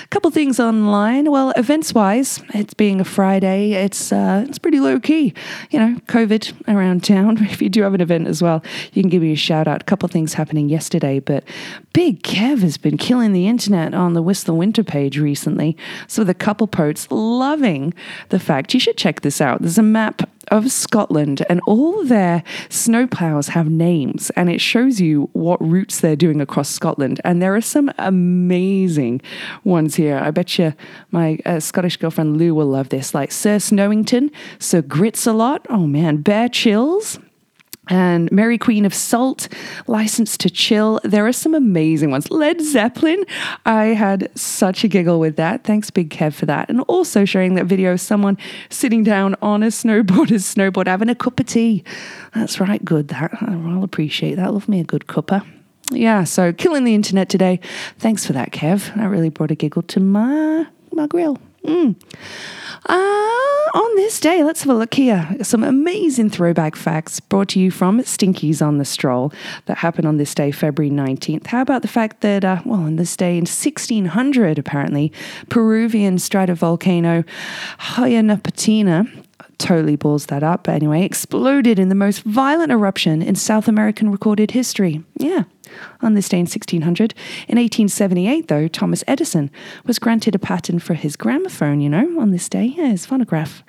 A 0.02 0.06
couple 0.10 0.30
things 0.30 0.60
online. 0.60 1.30
Well, 1.30 1.54
events 1.56 1.94
wise, 1.94 2.42
it's 2.52 2.74
being 2.74 3.00
a 3.00 3.04
Friday, 3.04 3.72
it's, 3.72 4.12
uh, 4.12 4.44
it's 4.46 4.58
pretty 4.58 4.78
low 4.78 5.00
key. 5.00 5.32
You 5.70 5.78
know, 5.78 6.00
COVID 6.06 6.68
around 6.68 7.02
town. 7.02 7.48
If 7.54 7.62
you 7.62 7.68
do 7.68 7.82
have 7.82 7.93
an 7.94 8.00
event 8.00 8.28
as 8.28 8.42
well, 8.42 8.62
you 8.92 9.02
can 9.02 9.10
give 9.10 9.22
me 9.22 9.32
a 9.32 9.36
shout 9.36 9.68
out. 9.68 9.82
A 9.82 9.84
couple 9.84 10.08
things 10.08 10.34
happening 10.34 10.68
yesterday, 10.68 11.20
but 11.20 11.44
Big 11.92 12.22
Kev 12.22 12.60
has 12.60 12.76
been 12.76 12.96
killing 12.96 13.32
the 13.32 13.46
internet 13.46 13.94
on 13.94 14.14
the 14.14 14.22
Whistler 14.22 14.54
Winter 14.54 14.84
page 14.84 15.18
recently. 15.18 15.76
So 16.06 16.24
the 16.24 16.34
couple 16.34 16.66
posts 16.66 17.06
loving 17.10 17.94
the 18.28 18.38
fact 18.38 18.74
you 18.74 18.80
should 18.80 18.96
check 18.96 19.20
this 19.20 19.40
out. 19.40 19.60
There's 19.60 19.78
a 19.78 19.82
map 19.82 20.28
of 20.48 20.70
Scotland, 20.70 21.44
and 21.48 21.60
all 21.66 22.04
their 22.04 22.42
snowplows 22.68 23.48
have 23.50 23.70
names, 23.70 24.30
and 24.30 24.50
it 24.50 24.60
shows 24.60 25.00
you 25.00 25.30
what 25.32 25.60
routes 25.60 26.00
they're 26.00 26.16
doing 26.16 26.40
across 26.40 26.68
Scotland. 26.68 27.20
And 27.24 27.40
there 27.40 27.54
are 27.54 27.60
some 27.60 27.90
amazing 27.98 29.22
ones 29.64 29.94
here. 29.94 30.18
I 30.18 30.30
bet 30.30 30.58
you 30.58 30.74
my 31.10 31.38
uh, 31.46 31.60
Scottish 31.60 31.96
girlfriend 31.96 32.36
Lou 32.36 32.54
will 32.54 32.66
love 32.66 32.90
this, 32.90 33.14
like 33.14 33.32
Sir 33.32 33.56
Snowington, 33.56 34.30
Sir 34.58 34.82
Grits 34.82 35.26
a 35.26 35.32
lot. 35.32 35.66
Oh 35.70 35.86
man, 35.86 36.18
Bear 36.18 36.48
Chills 36.48 37.18
and 37.88 38.30
Mary 38.32 38.58
Queen 38.58 38.84
of 38.84 38.94
Salt, 38.94 39.48
License 39.86 40.36
to 40.38 40.50
Chill. 40.50 41.00
There 41.04 41.26
are 41.26 41.32
some 41.32 41.54
amazing 41.54 42.10
ones. 42.10 42.30
Led 42.30 42.60
Zeppelin, 42.60 43.24
I 43.66 43.86
had 43.86 44.30
such 44.36 44.84
a 44.84 44.88
giggle 44.88 45.20
with 45.20 45.36
that. 45.36 45.64
Thanks, 45.64 45.90
Big 45.90 46.10
Kev, 46.10 46.34
for 46.34 46.46
that. 46.46 46.68
And 46.68 46.80
also 46.82 47.24
sharing 47.24 47.54
that 47.54 47.66
video 47.66 47.92
of 47.92 48.00
someone 48.00 48.38
sitting 48.70 49.02
down 49.04 49.36
on 49.42 49.62
a 49.62 49.68
snowboarder's 49.68 50.54
snowboard 50.54 50.86
having 50.86 51.08
a 51.08 51.14
cup 51.14 51.40
of 51.40 51.46
tea. 51.46 51.84
That's 52.34 52.60
right, 52.60 52.84
good. 52.84 53.08
That 53.08 53.30
I'll 53.40 53.84
appreciate 53.84 54.36
that. 54.36 54.52
Love 54.52 54.68
me 54.68 54.80
a 54.80 54.84
good 54.84 55.06
cuppa. 55.06 55.46
Yeah, 55.90 56.24
so 56.24 56.52
killing 56.52 56.84
the 56.84 56.94
internet 56.94 57.28
today. 57.28 57.60
Thanks 57.98 58.26
for 58.26 58.32
that, 58.32 58.52
Kev. 58.52 58.94
That 58.94 59.06
really 59.06 59.28
brought 59.28 59.50
a 59.50 59.54
giggle 59.54 59.82
to 59.82 60.00
my 60.00 60.66
my 60.92 61.06
grill. 61.06 61.38
Mm. 61.64 61.96
Uh, 62.86 62.92
on 63.74 63.96
this 63.96 64.20
day, 64.20 64.44
let's 64.44 64.62
have 64.62 64.70
a 64.70 64.78
look 64.78 64.94
here. 64.94 65.36
Some 65.42 65.64
amazing 65.64 66.30
throwback 66.30 66.76
facts 66.76 67.18
brought 67.18 67.48
to 67.50 67.60
you 67.60 67.70
from 67.70 68.02
Stinky's 68.04 68.60
on 68.60 68.76
the 68.78 68.84
Stroll 68.84 69.32
that 69.66 69.78
happened 69.78 70.06
on 70.06 70.18
this 70.18 70.34
day, 70.34 70.50
February 70.50 70.90
19th. 70.90 71.46
How 71.46 71.62
about 71.62 71.82
the 71.82 71.88
fact 71.88 72.20
that, 72.20 72.44
uh, 72.44 72.60
well, 72.66 72.80
on 72.80 72.96
this 72.96 73.16
day 73.16 73.32
in 73.32 73.46
1600, 73.46 74.58
apparently, 74.58 75.12
Peruvian 75.48 76.16
stratovolcano 76.16 77.24
Huaynaputina 77.78 79.24
totally 79.58 79.96
balls 79.96 80.26
that 80.26 80.42
up, 80.42 80.64
but 80.64 80.74
anyway, 80.74 81.04
exploded 81.04 81.78
in 81.78 81.88
the 81.88 81.94
most 81.94 82.22
violent 82.22 82.70
eruption 82.70 83.22
in 83.22 83.34
South 83.34 83.66
American 83.66 84.10
recorded 84.10 84.50
history. 84.50 85.02
Yeah, 85.16 85.44
on 86.00 86.14
this 86.14 86.28
day 86.28 86.38
in 86.38 86.46
1600. 86.46 87.14
In 87.48 87.58
1878, 87.58 88.48
though, 88.48 88.68
Thomas 88.68 89.04
Edison 89.06 89.50
was 89.86 89.98
granted 89.98 90.34
a 90.34 90.38
patent 90.38 90.82
for 90.82 90.94
his 90.94 91.16
gramophone, 91.16 91.80
you 91.80 91.88
know, 91.88 92.20
on 92.20 92.30
this 92.30 92.48
day, 92.48 92.74
yeah, 92.76 92.88
his 92.88 93.06
phonograph. 93.06 93.62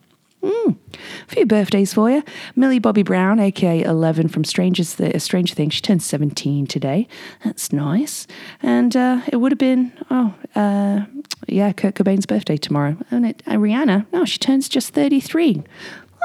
Mm. 0.46 0.76
A 0.94 1.34
few 1.34 1.44
birthdays 1.44 1.92
for 1.92 2.10
you. 2.10 2.22
Millie 2.54 2.78
Bobby 2.78 3.02
Brown, 3.02 3.40
aka 3.40 3.82
Eleven 3.82 4.28
from 4.28 4.44
Strangers 4.44 4.94
Th- 4.94 5.20
Stranger 5.20 5.54
Things. 5.54 5.74
She 5.74 5.80
turns 5.80 6.04
17 6.06 6.66
today. 6.66 7.08
That's 7.44 7.72
nice. 7.72 8.26
And 8.62 8.96
uh, 8.96 9.22
it 9.26 9.36
would 9.36 9.50
have 9.52 9.58
been, 9.58 9.92
oh, 10.10 10.34
uh, 10.54 11.06
yeah, 11.48 11.72
Kurt 11.72 11.94
Cobain's 11.96 12.26
birthday 12.26 12.56
tomorrow. 12.56 12.96
And 13.10 13.26
it, 13.26 13.42
uh, 13.46 13.52
Rihanna, 13.54 14.06
no, 14.12 14.24
she 14.24 14.38
turns 14.38 14.68
just 14.68 14.90
33. 14.90 15.64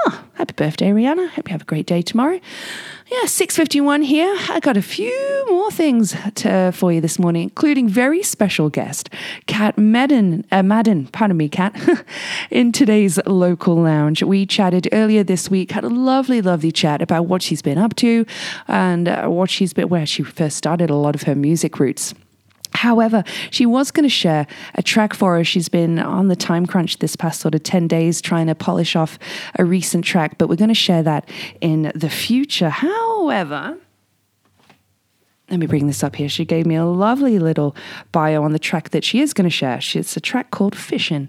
Oh, 0.05 0.23
happy 0.33 0.53
birthday, 0.53 0.89
Rihanna. 0.91 1.29
Hope 1.29 1.47
you 1.47 1.51
have 1.51 1.61
a 1.61 1.65
great 1.65 1.85
day 1.85 2.01
tomorrow. 2.01 2.39
Yeah, 3.11 3.23
6.51 3.23 4.05
here. 4.05 4.33
I 4.49 4.59
got 4.59 4.77
a 4.77 4.81
few 4.81 5.45
more 5.49 5.69
things 5.69 6.15
to, 6.35 6.71
for 6.73 6.91
you 6.91 7.01
this 7.01 7.19
morning, 7.19 7.43
including 7.43 7.89
very 7.89 8.23
special 8.23 8.69
guest, 8.69 9.09
Cat 9.47 9.77
Madden, 9.77 10.45
uh, 10.51 10.63
Madden, 10.63 11.07
pardon 11.07 11.37
me, 11.37 11.49
Cat, 11.49 11.75
in 12.49 12.71
today's 12.71 13.19
local 13.25 13.75
lounge. 13.75 14.23
We 14.23 14.45
chatted 14.45 14.87
earlier 14.91 15.23
this 15.23 15.51
week, 15.51 15.71
had 15.71 15.83
a 15.83 15.89
lovely, 15.89 16.41
lovely 16.41 16.71
chat 16.71 17.01
about 17.01 17.27
what 17.27 17.41
she's 17.41 17.61
been 17.61 17.77
up 17.77 17.95
to 17.97 18.25
and 18.67 19.07
uh, 19.07 19.27
what 19.27 19.49
she's 19.49 19.73
been, 19.73 19.89
where 19.89 20.05
she 20.05 20.23
first 20.23 20.57
started 20.57 20.89
a 20.89 20.95
lot 20.95 21.15
of 21.15 21.23
her 21.23 21.35
music 21.35 21.79
roots. 21.79 22.13
However, 22.73 23.23
she 23.49 23.65
was 23.65 23.91
going 23.91 24.03
to 24.03 24.09
share 24.09 24.47
a 24.75 24.81
track 24.81 25.13
for 25.13 25.37
us. 25.39 25.47
She's 25.47 25.69
been 25.69 25.99
on 25.99 26.27
the 26.27 26.35
time 26.35 26.65
crunch 26.65 26.97
this 26.99 27.15
past 27.15 27.41
sort 27.41 27.55
of 27.55 27.63
10 27.63 27.87
days 27.87 28.21
trying 28.21 28.47
to 28.47 28.55
polish 28.55 28.95
off 28.95 29.19
a 29.55 29.65
recent 29.65 30.05
track, 30.05 30.37
but 30.37 30.47
we're 30.49 30.55
going 30.55 30.69
to 30.69 30.73
share 30.73 31.03
that 31.03 31.29
in 31.59 31.91
the 31.93 32.09
future. 32.09 32.69
However, 32.69 33.77
let 35.51 35.59
me 35.59 35.67
bring 35.67 35.87
this 35.87 36.01
up 36.01 36.15
here. 36.15 36.29
She 36.29 36.45
gave 36.45 36.65
me 36.65 36.75
a 36.75 36.85
lovely 36.85 37.37
little 37.37 37.75
bio 38.13 38.41
on 38.41 38.53
the 38.53 38.59
track 38.59 38.91
that 38.91 39.03
she 39.03 39.19
is 39.19 39.33
going 39.33 39.43
to 39.43 39.49
share. 39.49 39.79
It's 39.93 40.15
a 40.15 40.21
track 40.21 40.49
called 40.51 40.77
Fishing, 40.77 41.27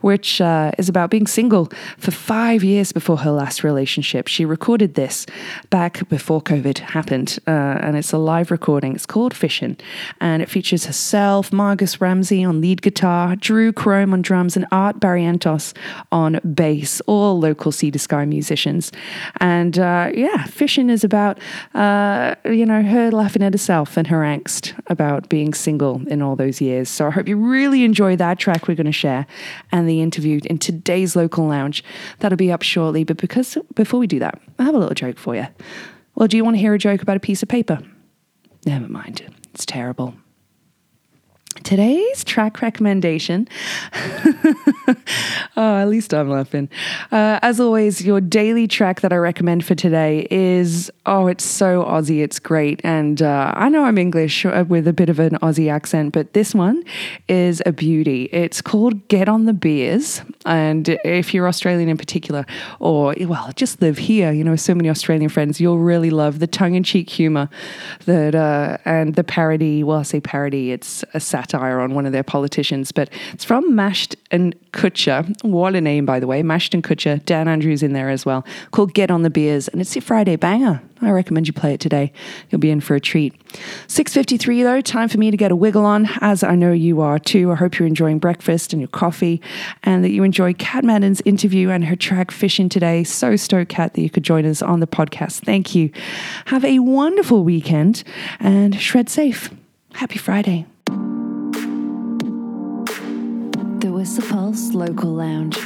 which 0.00 0.40
uh, 0.40 0.70
is 0.78 0.88
about 0.88 1.10
being 1.10 1.26
single 1.26 1.72
for 1.98 2.12
five 2.12 2.62
years 2.62 2.92
before 2.92 3.18
her 3.18 3.32
last 3.32 3.64
relationship. 3.64 4.28
She 4.28 4.44
recorded 4.44 4.94
this 4.94 5.26
back 5.70 6.08
before 6.08 6.40
COVID 6.40 6.78
happened, 6.78 7.38
uh, 7.48 7.50
and 7.50 7.96
it's 7.96 8.12
a 8.12 8.18
live 8.18 8.52
recording. 8.52 8.94
It's 8.94 9.06
called 9.06 9.34
Fishing, 9.34 9.76
and 10.20 10.40
it 10.40 10.48
features 10.48 10.86
herself, 10.86 11.50
Margus 11.50 12.00
Ramsey 12.00 12.44
on 12.44 12.60
lead 12.60 12.80
guitar, 12.80 13.34
Drew 13.34 13.72
Chrome 13.72 14.12
on 14.12 14.22
drums, 14.22 14.56
and 14.56 14.66
Art 14.70 15.00
Barrientos 15.00 15.74
on 16.12 16.38
bass, 16.54 17.00
all 17.08 17.40
local 17.40 17.72
Sea 17.72 17.90
to 17.90 17.98
Sky 17.98 18.24
musicians. 18.24 18.92
And 19.40 19.80
uh, 19.80 20.12
yeah, 20.14 20.44
Fishin' 20.44 20.90
is 20.90 21.02
about, 21.02 21.40
uh, 21.74 22.36
you 22.44 22.64
know, 22.64 22.82
her 22.84 23.10
laughing 23.10 23.42
at 23.42 23.52
herself 23.64 23.96
and 23.96 24.08
her 24.08 24.18
angst 24.18 24.78
about 24.88 25.30
being 25.30 25.54
single 25.54 26.06
in 26.08 26.20
all 26.20 26.36
those 26.36 26.60
years. 26.60 26.90
So 26.90 27.06
I 27.06 27.10
hope 27.10 27.26
you 27.26 27.38
really 27.38 27.82
enjoy 27.82 28.14
that 28.16 28.38
track 28.38 28.68
we're 28.68 28.74
going 28.74 28.84
to 28.84 28.92
share 28.92 29.26
and 29.72 29.88
the 29.88 30.02
interview 30.02 30.38
in 30.44 30.58
today's 30.58 31.16
local 31.16 31.46
lounge. 31.46 31.82
That'll 32.18 32.36
be 32.36 32.52
up 32.52 32.60
shortly. 32.60 33.04
But 33.04 33.16
because 33.16 33.56
before 33.74 33.98
we 33.98 34.06
do 34.06 34.18
that, 34.18 34.38
I 34.58 34.64
have 34.64 34.74
a 34.74 34.78
little 34.78 34.94
joke 34.94 35.16
for 35.16 35.34
you. 35.34 35.46
Well, 36.14 36.28
do 36.28 36.36
you 36.36 36.44
want 36.44 36.56
to 36.56 36.60
hear 36.60 36.74
a 36.74 36.78
joke 36.78 37.00
about 37.00 37.16
a 37.16 37.20
piece 37.20 37.42
of 37.42 37.48
paper? 37.48 37.78
Never 38.66 38.86
mind. 38.86 39.32
It's 39.54 39.64
terrible. 39.64 40.14
Today's 41.62 42.24
track 42.24 42.60
recommendation. 42.60 43.48
oh, 45.56 45.76
at 45.76 45.84
least 45.84 46.12
I'm 46.12 46.28
laughing. 46.28 46.68
Uh, 47.12 47.38
as 47.42 47.60
always, 47.60 48.04
your 48.04 48.20
daily 48.20 48.66
track 48.66 49.02
that 49.02 49.12
I 49.12 49.16
recommend 49.16 49.64
for 49.64 49.76
today 49.76 50.26
is 50.30 50.90
oh, 51.06 51.28
it's 51.28 51.44
so 51.44 51.84
Aussie, 51.84 52.22
it's 52.22 52.40
great. 52.40 52.80
And 52.82 53.22
uh, 53.22 53.52
I 53.54 53.68
know 53.68 53.84
I'm 53.84 53.98
English 53.98 54.44
uh, 54.44 54.64
with 54.68 54.88
a 54.88 54.92
bit 54.92 55.08
of 55.08 55.20
an 55.20 55.38
Aussie 55.42 55.70
accent, 55.70 56.12
but 56.12 56.32
this 56.32 56.54
one 56.54 56.82
is 57.28 57.62
a 57.64 57.72
beauty. 57.72 58.24
It's 58.32 58.60
called 58.60 59.06
Get 59.08 59.28
on 59.28 59.44
the 59.44 59.54
Beers. 59.54 60.22
And 60.44 60.88
if 61.04 61.32
you're 61.32 61.46
Australian 61.46 61.88
in 61.88 61.96
particular, 61.96 62.44
or 62.80 63.14
well, 63.20 63.52
just 63.54 63.80
live 63.80 63.96
here, 63.96 64.32
you 64.32 64.42
know, 64.42 64.56
so 64.56 64.74
many 64.74 64.90
Australian 64.90 65.28
friends, 65.28 65.60
you'll 65.60 65.78
really 65.78 66.10
love 66.10 66.40
the 66.40 66.48
tongue 66.48 66.74
in 66.74 66.82
cheek 66.82 67.08
humor 67.08 67.48
that 68.06 68.34
uh, 68.34 68.78
and 68.84 69.14
the 69.14 69.24
parody. 69.24 69.84
Well, 69.84 70.00
I 70.00 70.02
say 70.02 70.20
parody, 70.20 70.72
it's 70.72 71.04
a 71.14 71.20
satire 71.20 71.43
on 71.52 71.94
one 71.94 72.06
of 72.06 72.12
their 72.12 72.22
politicians, 72.22 72.92
but 72.92 73.10
it's 73.32 73.44
from 73.44 73.72
Mashd 73.72 74.14
N 74.30 74.54
Kutcher. 74.72 75.44
What 75.44 75.74
a 75.74 75.80
name, 75.80 76.06
by 76.06 76.20
the 76.20 76.26
way. 76.26 76.42
Mashd 76.42 76.74
N 76.74 76.82
Kutcher. 76.82 77.24
Dan 77.24 77.48
Andrews 77.48 77.82
in 77.82 77.92
there 77.92 78.08
as 78.08 78.24
well. 78.24 78.44
Called 78.70 78.94
Get 78.94 79.10
on 79.10 79.22
the 79.22 79.30
Beers. 79.30 79.68
And 79.68 79.80
it's 79.80 79.94
your 79.94 80.02
Friday 80.02 80.36
banger. 80.36 80.80
I 81.02 81.10
recommend 81.10 81.46
you 81.46 81.52
play 81.52 81.74
it 81.74 81.80
today. 81.80 82.12
You'll 82.50 82.60
be 82.60 82.70
in 82.70 82.80
for 82.80 82.94
a 82.94 83.00
treat. 83.00 83.34
6.53 83.88 84.62
though, 84.62 84.80
time 84.80 85.08
for 85.08 85.18
me 85.18 85.30
to 85.30 85.36
get 85.36 85.50
a 85.50 85.56
wiggle 85.56 85.84
on, 85.84 86.08
as 86.20 86.42
I 86.42 86.54
know 86.54 86.72
you 86.72 87.00
are 87.00 87.18
too. 87.18 87.52
I 87.52 87.56
hope 87.56 87.78
you're 87.78 87.86
enjoying 87.86 88.18
breakfast 88.18 88.72
and 88.72 88.80
your 88.80 88.88
coffee 88.88 89.40
and 89.82 90.02
that 90.04 90.10
you 90.10 90.22
enjoy 90.22 90.54
Cat 90.54 90.84
Madden's 90.84 91.20
interview 91.24 91.70
and 91.70 91.84
her 91.84 91.96
track 91.96 92.30
Fishing 92.30 92.68
today. 92.68 93.04
So 93.04 93.36
stoked, 93.36 93.70
Cat, 93.70 93.94
that 93.94 94.00
you 94.00 94.10
could 94.10 94.22
join 94.22 94.46
us 94.46 94.62
on 94.62 94.80
the 94.80 94.86
podcast. 94.86 95.44
Thank 95.44 95.74
you. 95.74 95.90
Have 96.46 96.64
a 96.64 96.78
wonderful 96.78 97.44
weekend 97.44 98.02
and 98.40 98.80
shred 98.80 99.08
safe. 99.08 99.50
Happy 99.94 100.18
Friday. 100.18 100.66
The 103.84 103.92
Whistler 103.92 104.26
Pulse 104.26 104.72
Local 104.72 105.12
Lounge. 105.12 105.58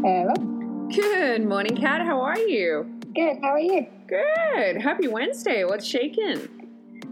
Hello. 0.00 0.34
Good 0.92 1.46
morning, 1.46 1.76
Cat. 1.76 2.04
How 2.04 2.20
are 2.22 2.36
you? 2.36 2.92
Good. 3.14 3.38
How 3.40 3.50
are 3.50 3.60
you? 3.60 3.86
Good. 4.08 4.82
Happy 4.82 5.06
Wednesday. 5.06 5.62
What's 5.62 5.86
shaking? 5.86 6.48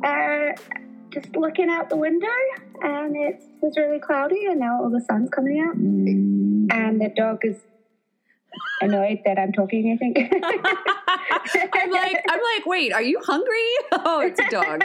Uh, 0.04 0.56
just 1.10 1.36
looking 1.36 1.68
out 1.68 1.88
the 1.88 1.96
window, 1.96 2.26
and 2.84 3.16
it 3.16 3.42
was 3.62 3.76
really 3.76 3.98
cloudy, 3.98 4.44
and 4.46 4.60
now 4.60 4.82
all 4.82 4.90
the 4.90 5.00
sun's 5.00 5.30
coming 5.30 5.60
out, 5.60 5.76
mm. 5.76 6.66
and 6.70 7.00
the 7.00 7.10
dog 7.16 7.38
is 7.42 7.56
annoyed 8.80 9.20
that 9.24 9.38
I'm 9.38 9.52
talking. 9.52 9.92
I 9.92 9.96
think. 9.96 10.18
I'm 11.74 11.90
like, 11.90 12.24
I'm 12.30 12.40
like, 12.40 12.66
wait, 12.66 12.92
are 12.92 13.02
you 13.02 13.20
hungry? 13.24 13.50
Oh, 14.06 14.20
it's 14.20 14.38
a 14.38 14.50
dog. 14.50 14.82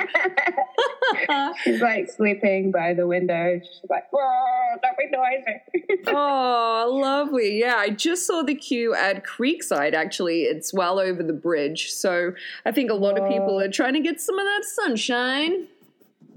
She's 1.63 1.82
like 1.82 2.10
sleeping 2.10 2.72
by 2.72 2.94
the 2.94 3.06
window. 3.06 3.60
She's 3.60 3.89
like, 3.89 4.06
"Whoa, 4.12 4.77
don't 4.82 4.98
be 4.98 5.08
noisy." 5.12 6.03
oh, 6.08 7.00
lovely. 7.01 7.60
Yeah, 7.60 7.75
I 7.75 7.89
just 7.89 8.25
saw 8.25 8.44
the 8.44 8.56
queue 8.56 8.94
at 8.94 9.25
Creekside. 9.25 9.94
Actually, 9.94 10.44
it's 10.44 10.74
well 10.74 11.00
over 11.00 11.22
the 11.22 11.34
bridge. 11.34 11.91
So 11.91 12.32
I 12.65 12.72
think 12.72 12.89
a 12.89 12.94
lot 12.94 13.20
of 13.20 13.27
people 13.27 13.56
oh. 13.56 13.60
are 13.60 13.68
trying 13.68 13.94
to 13.94 14.00
get 14.00 14.22
some 14.22 14.39
of 14.39 14.46
that 14.46 14.63
sunshine. 14.63 15.68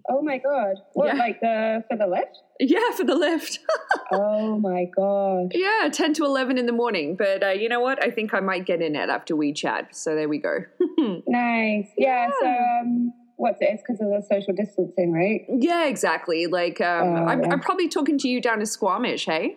Oh 0.09 0.23
my 0.23 0.39
god! 0.39 0.77
What, 0.95 1.07
Yeah. 1.09 1.15
like 1.15 1.41
the 1.41 1.85
for 1.89 1.97
the 1.97 2.07
lift? 2.07 2.39
Yeah, 2.61 2.91
for 2.97 3.05
the 3.05 3.15
lift. 3.15 3.59
Oh 4.15 4.59
my 4.59 4.85
god! 4.95 5.53
yeah, 5.55 5.89
10 5.91 6.13
to 6.15 6.25
11 6.25 6.59
in 6.59 6.67
the 6.67 6.73
morning. 6.73 7.17
But 7.17 7.43
uh, 7.43 7.49
you 7.51 7.69
know 7.71 7.81
what? 7.81 8.03
I 8.05 8.11
think 8.11 8.35
I 8.35 8.41
might 8.41 8.67
get 8.67 8.83
in 8.83 8.95
it 8.95 9.09
after 9.09 9.35
we 9.35 9.53
chat. 9.55 9.97
So 9.97 10.15
there 10.15 10.29
we 10.29 10.39
go. 10.39 10.59
Nice. 11.27 11.89
Yeah. 11.97 12.29
So 12.41 12.47
um, 12.47 13.13
what's 13.37 13.61
it? 13.63 13.69
It's 13.73 13.83
because 13.87 14.01
of 14.03 14.09
the 14.09 14.23
social 14.31 14.55
distancing, 14.55 15.13
right? 15.13 15.41
Yeah, 15.49 15.87
exactly. 15.87 16.47
Like, 16.47 16.81
um, 16.81 17.09
Oh, 17.09 17.25
I'm, 17.27 17.41
yeah. 17.43 17.49
I'm 17.53 17.61
probably 17.61 17.89
talking 17.89 18.19
to 18.19 18.29
you 18.29 18.41
down 18.41 18.61
in 18.61 18.67
Squamish, 18.67 19.25
hey? 19.25 19.57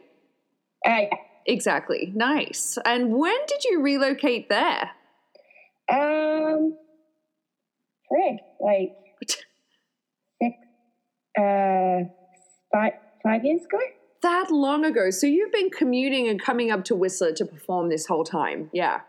Uh, 0.88 1.02
Exactly. 1.46 2.12
Nice. 2.16 2.78
And 2.86 3.14
when 3.14 3.38
did 3.48 3.64
you 3.66 3.82
relocate 3.82 4.48
there? 4.50 4.92
um, 5.92 6.76
frig, 8.12 8.38
like 8.60 8.96
uh, 11.38 12.04
five, 12.72 12.94
five 13.24 13.44
years 13.44 13.62
ago. 13.66 13.80
That 14.22 14.50
long 14.52 14.86
ago. 14.86 15.10
So 15.12 15.28
you've 15.28 15.52
been 15.52 15.70
commuting 15.70 16.28
and 16.28 16.42
coming 16.42 16.72
up 16.72 16.84
to 16.86 16.96
Whistler 16.96 17.32
to 17.34 17.46
perform 17.46 17.90
this 17.90 18.06
whole 18.08 18.24
time. 18.24 18.70
Yeah. 18.74 19.02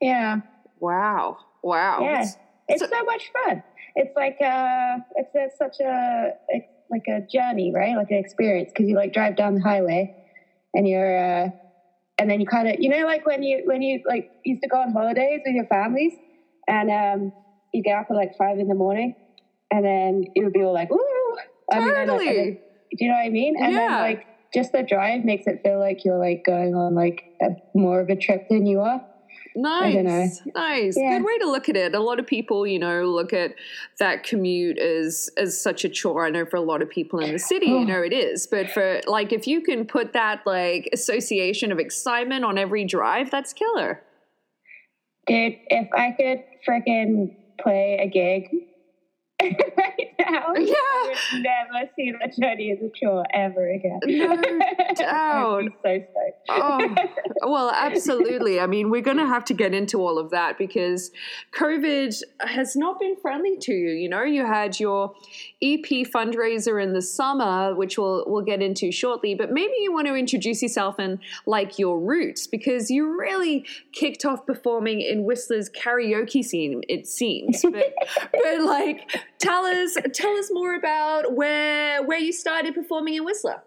Yeah, 0.00 0.40
Wow. 0.80 1.38
Wow. 1.62 2.00
yeah. 2.02 2.24
It's 2.68 2.80
So- 2.80 2.88
so, 2.88 3.04
much 3.04 3.30
fun. 3.32 3.62
It's 3.94 4.14
like 4.16 4.38
uh, 4.40 4.98
it's 5.16 5.34
a, 5.34 5.48
such 5.56 5.80
a 5.80 6.30
it's 6.48 6.66
like 6.90 7.02
a 7.08 7.20
journey, 7.30 7.72
right? 7.74 7.94
Like 7.96 8.10
an 8.10 8.16
experience 8.18 8.70
because 8.72 8.88
you 8.88 8.96
like 8.96 9.12
drive 9.12 9.36
down 9.36 9.54
the 9.54 9.60
highway, 9.60 10.16
and 10.72 10.88
you're 10.88 11.18
uh, 11.44 11.50
and 12.18 12.30
then 12.30 12.40
you 12.40 12.46
kind 12.46 12.68
of 12.68 12.76
you 12.80 12.88
know 12.88 13.04
like 13.06 13.26
when 13.26 13.42
you 13.42 13.62
when 13.66 13.82
you 13.82 14.00
like 14.08 14.30
used 14.44 14.62
to 14.62 14.68
go 14.68 14.78
on 14.78 14.92
holidays 14.92 15.40
with 15.44 15.54
your 15.54 15.66
families, 15.66 16.14
and 16.66 16.90
um, 16.90 17.32
you 17.74 17.82
get 17.82 17.98
up 17.98 18.06
at 18.10 18.16
like 18.16 18.34
five 18.38 18.58
in 18.58 18.66
the 18.66 18.74
morning, 18.74 19.14
and 19.70 19.84
then 19.84 20.24
it 20.34 20.42
would 20.42 20.54
be 20.54 20.62
all 20.62 20.72
like, 20.72 20.90
ooh, 20.90 21.11
I 21.72 21.80
mean, 21.80 21.88
like, 21.88 22.06
Totally. 22.06 22.26
then- 22.36 22.58
do 22.96 23.04
you 23.04 23.08
know 23.10 23.16
what 23.16 23.24
I 23.26 23.28
mean? 23.30 23.54
And 23.58 23.74
then 23.74 23.90
Yeah. 23.90 24.00
like 24.02 24.26
just 24.52 24.72
the 24.72 24.82
drive 24.82 25.24
makes 25.24 25.46
it 25.46 25.60
feel 25.62 25.78
like 25.78 26.04
you're 26.04 26.18
like 26.18 26.44
going 26.44 26.74
on 26.74 26.94
like 26.94 27.24
a, 27.40 27.48
more 27.74 28.00
of 28.00 28.10
a 28.10 28.16
trip 28.16 28.48
than 28.50 28.66
you 28.66 28.80
are. 28.80 29.02
Nice, 29.54 30.40
nice. 30.54 30.96
Yeah. 30.96 31.18
Good 31.18 31.24
way 31.26 31.38
to 31.38 31.46
look 31.50 31.68
at 31.68 31.76
it. 31.76 31.94
A 31.94 32.00
lot 32.00 32.18
of 32.18 32.26
people, 32.26 32.66
you 32.66 32.78
know, 32.78 33.04
look 33.04 33.32
at 33.34 33.54
that 33.98 34.24
commute 34.24 34.78
as 34.78 35.28
as 35.36 35.60
such 35.60 35.84
a 35.84 35.88
chore. 35.90 36.26
I 36.26 36.30
know 36.30 36.46
for 36.46 36.56
a 36.56 36.62
lot 36.62 36.80
of 36.82 36.88
people 36.90 37.18
in 37.20 37.32
the 37.32 37.38
city, 37.38 37.66
you 37.66 37.76
Oh. 37.78 37.84
know, 37.84 38.02
it 38.02 38.12
is. 38.14 38.46
But 38.46 38.70
for 38.70 39.00
like, 39.06 39.32
if 39.32 39.46
you 39.46 39.60
can 39.60 39.86
put 39.86 40.12
that 40.14 40.40
like 40.46 40.88
association 40.92 41.70
of 41.72 41.78
excitement 41.78 42.44
on 42.46 42.56
every 42.58 42.84
drive, 42.86 43.30
that's 43.30 43.52
killer. 43.52 44.02
Dude, 45.26 45.56
if 45.68 45.88
I 45.94 46.10
could 46.12 46.42
freaking 46.68 47.36
play 47.60 47.98
a 48.02 48.08
gig 48.08 48.48
now, 50.30 50.44
oh, 50.48 50.58
Yeah. 50.58 50.74
I 50.74 51.14
would 51.32 51.42
never 51.42 51.90
see 51.96 52.12
that 52.20 52.36
journey 52.38 52.72
as 52.72 52.78
a 52.84 52.90
chore 52.94 53.24
ever 53.32 53.70
again. 53.70 54.00
No 54.06 54.36
doubt. 54.94 55.64
so 55.64 55.68
stoked. 55.82 56.08
Oh, 56.48 56.94
well, 57.42 57.70
absolutely. 57.74 58.60
I 58.60 58.66
mean, 58.66 58.90
we're 58.90 59.02
going 59.02 59.16
to 59.18 59.26
have 59.26 59.44
to 59.46 59.54
get 59.54 59.74
into 59.74 59.98
all 60.00 60.18
of 60.18 60.30
that 60.30 60.58
because 60.58 61.10
COVID 61.54 62.22
has 62.40 62.76
not 62.76 62.98
been 63.00 63.16
friendly 63.16 63.56
to 63.60 63.72
you. 63.72 63.90
You 63.90 64.08
know, 64.08 64.22
you 64.22 64.44
had 64.44 64.78
your 64.80 65.14
EP 65.62 65.84
fundraiser 66.06 66.82
in 66.82 66.92
the 66.92 67.02
summer, 67.02 67.74
which 67.74 67.98
we'll 67.98 68.24
we'll 68.26 68.44
get 68.44 68.62
into 68.62 68.90
shortly. 68.92 69.34
But 69.34 69.52
maybe 69.52 69.74
you 69.80 69.92
want 69.92 70.06
to 70.08 70.14
introduce 70.14 70.62
yourself 70.62 70.96
and 70.98 71.18
like 71.46 71.78
your 71.78 71.98
roots 72.00 72.46
because 72.46 72.90
you 72.90 73.18
really 73.18 73.64
kicked 73.92 74.24
off 74.24 74.46
performing 74.46 75.00
in 75.00 75.24
Whistler's 75.24 75.70
karaoke 75.70 76.44
scene. 76.44 76.82
It 76.88 77.06
seems, 77.06 77.62
but, 77.62 77.94
but 78.32 78.62
like, 78.62 79.08
tell 79.38 79.64
us 79.64 79.96
tell 80.12 80.36
us 80.36 80.48
more 80.52 80.74
about 80.74 81.34
where 81.34 82.02
where 82.02 82.18
you 82.18 82.32
started 82.32 82.74
performing 82.74 83.14
in 83.14 83.24
Whistler. 83.24 83.62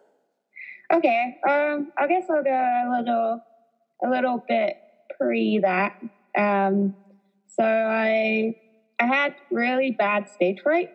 Okay, 0.93 1.35
um, 1.49 1.91
I 1.97 2.07
guess 2.07 2.23
I'll 2.29 2.43
go 2.43 2.51
a 2.51 2.89
little, 2.97 3.43
a 4.05 4.09
little 4.09 4.43
bit 4.47 4.75
pre 5.17 5.59
that. 5.63 5.93
Um, 6.37 6.93
so 7.47 7.63
I, 7.63 8.53
I 8.99 9.05
had 9.05 9.33
really 9.49 9.91
bad 9.97 10.27
stage 10.29 10.57
fright, 10.61 10.89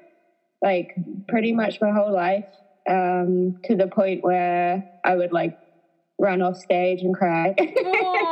like 0.63 0.95
pretty 1.29 1.53
much 1.53 1.79
my 1.81 1.91
whole 1.91 2.13
life, 2.13 2.45
um, 2.89 3.55
to 3.65 3.75
the 3.75 3.89
point 3.89 4.23
where 4.23 4.85
I 5.05 5.17
would 5.17 5.33
like 5.33 5.55
run 6.19 6.43
off 6.43 6.57
stage 6.57 7.01
and 7.03 7.15
cry. 7.15 7.55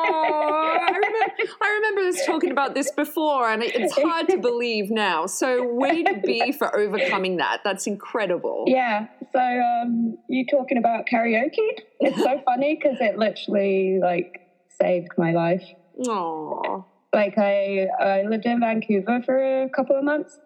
I, 1.61 1.69
remember, 1.69 2.09
us 2.09 2.25
talking 2.27 2.51
about 2.51 2.75
this 2.75 2.91
before, 2.93 3.51
and 3.51 3.63
it's 3.63 3.97
hard 3.99 4.29
to 4.29 4.39
believe 4.39 4.91
now. 4.91 5.27
So, 5.27 5.65
way 5.75 6.03
to 6.03 6.21
be 6.25 6.53
for 6.53 6.77
overcoming 6.77 7.37
that. 7.39 7.61
That's 7.65 7.87
incredible. 7.87 8.65
Yeah. 8.67 9.09
So 9.33 9.41
um, 9.41 10.19
you 10.29 10.47
talking 10.47 10.79
about 10.79 11.07
karaoke? 11.07 11.79
It's 12.01 12.17
so 12.17 12.41
funny 12.45 12.79
because 12.81 12.99
it 13.01 13.19
literally 13.19 13.99
like 14.01 14.41
saved 14.81 15.09
my 15.19 15.33
life. 15.33 15.65
Aw. 16.07 16.83
Like 17.13 17.37
I, 17.39 17.87
I 18.01 18.23
lived 18.23 18.47
in 18.47 18.61
Vancouver 18.61 19.23
for 19.25 19.63
a 19.65 19.69
couple 19.69 19.97
of 19.97 20.05
months. 20.05 20.39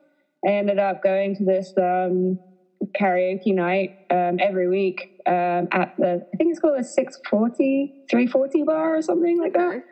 I 0.46 0.52
ended 0.52 0.78
up 0.78 1.02
going 1.02 1.36
to 1.36 1.44
this 1.44 1.72
um, 1.76 2.38
karaoke 2.98 3.54
night 3.54 3.98
um, 4.10 4.38
every 4.40 4.68
week 4.68 5.20
um, 5.26 5.68
at 5.70 5.94
the 5.98 6.26
I 6.32 6.36
think 6.36 6.50
it's 6.50 6.60
called 6.60 6.80
a 6.80 6.84
640, 6.84 8.06
340 8.10 8.62
bar 8.64 8.96
or 8.96 9.02
something 9.02 9.38
like 9.38 9.52
that. 9.52 9.84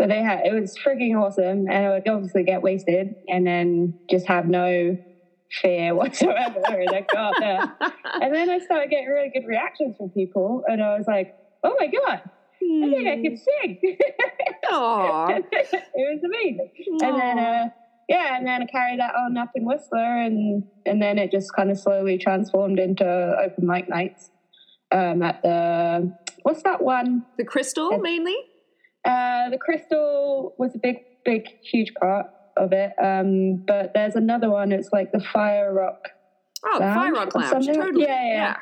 But 0.00 0.08
they 0.08 0.22
had 0.22 0.46
it 0.46 0.58
was 0.58 0.74
freaking 0.82 1.14
awesome, 1.14 1.66
and 1.68 1.86
I 1.86 1.90
would 1.90 2.08
obviously 2.08 2.42
get 2.42 2.62
wasted 2.62 3.16
and 3.28 3.46
then 3.46 3.92
just 4.10 4.26
have 4.28 4.48
no 4.48 4.96
fear 5.60 5.94
whatsoever. 6.00 6.62
and 6.66 6.88
I 6.88 7.04
go 7.12 7.18
up 7.18 7.34
there, 7.38 7.92
and 8.22 8.34
then 8.34 8.48
I 8.48 8.60
started 8.60 8.88
getting 8.88 9.08
really 9.08 9.28
good 9.28 9.46
reactions 9.46 9.96
from 9.98 10.08
people, 10.08 10.64
and 10.66 10.82
I 10.82 10.96
was 10.96 11.06
like, 11.06 11.34
"Oh 11.62 11.76
my 11.78 11.86
god, 11.86 12.22
I 12.24 12.90
think 12.90 13.08
I 13.08 13.16
can 13.16 13.36
sing!" 13.36 13.98
Aw. 14.72 15.28
it 15.52 15.74
was 15.94 16.22
amazing. 16.24 16.70
And 17.02 17.20
then, 17.20 17.38
uh, 17.38 17.68
yeah, 18.08 18.38
and 18.38 18.46
then 18.46 18.62
I 18.62 18.66
carried 18.72 19.00
that 19.00 19.14
on 19.14 19.36
up 19.36 19.50
in 19.54 19.66
Whistler, 19.66 20.16
and 20.22 20.64
and 20.86 21.02
then 21.02 21.18
it 21.18 21.30
just 21.30 21.54
kind 21.54 21.70
of 21.70 21.78
slowly 21.78 22.16
transformed 22.16 22.78
into 22.78 23.04
open 23.04 23.66
mic 23.66 23.86
nights 23.86 24.30
um, 24.92 25.22
at 25.22 25.42
the 25.42 26.10
what's 26.42 26.62
that 26.62 26.82
one? 26.82 27.26
the 27.36 27.44
crystal 27.44 27.98
mainly? 27.98 28.36
Uh, 29.04 29.50
the 29.50 29.58
Crystal 29.58 30.54
was 30.58 30.74
a 30.74 30.78
big, 30.78 30.96
big, 31.24 31.46
huge 31.62 31.92
part 31.94 32.26
of 32.56 32.72
it. 32.72 32.92
Um, 33.02 33.64
but 33.66 33.92
there's 33.94 34.14
another 34.14 34.50
one. 34.50 34.72
It's 34.72 34.90
like 34.92 35.12
the 35.12 35.20
Fire 35.20 35.72
Rock. 35.72 36.08
Oh, 36.64 36.78
the 36.78 36.84
Fire 36.84 37.12
Rock 37.12 37.34
Lounge. 37.34 37.66
Totally. 37.66 38.04
Yeah, 38.04 38.26
yeah. 38.26 38.56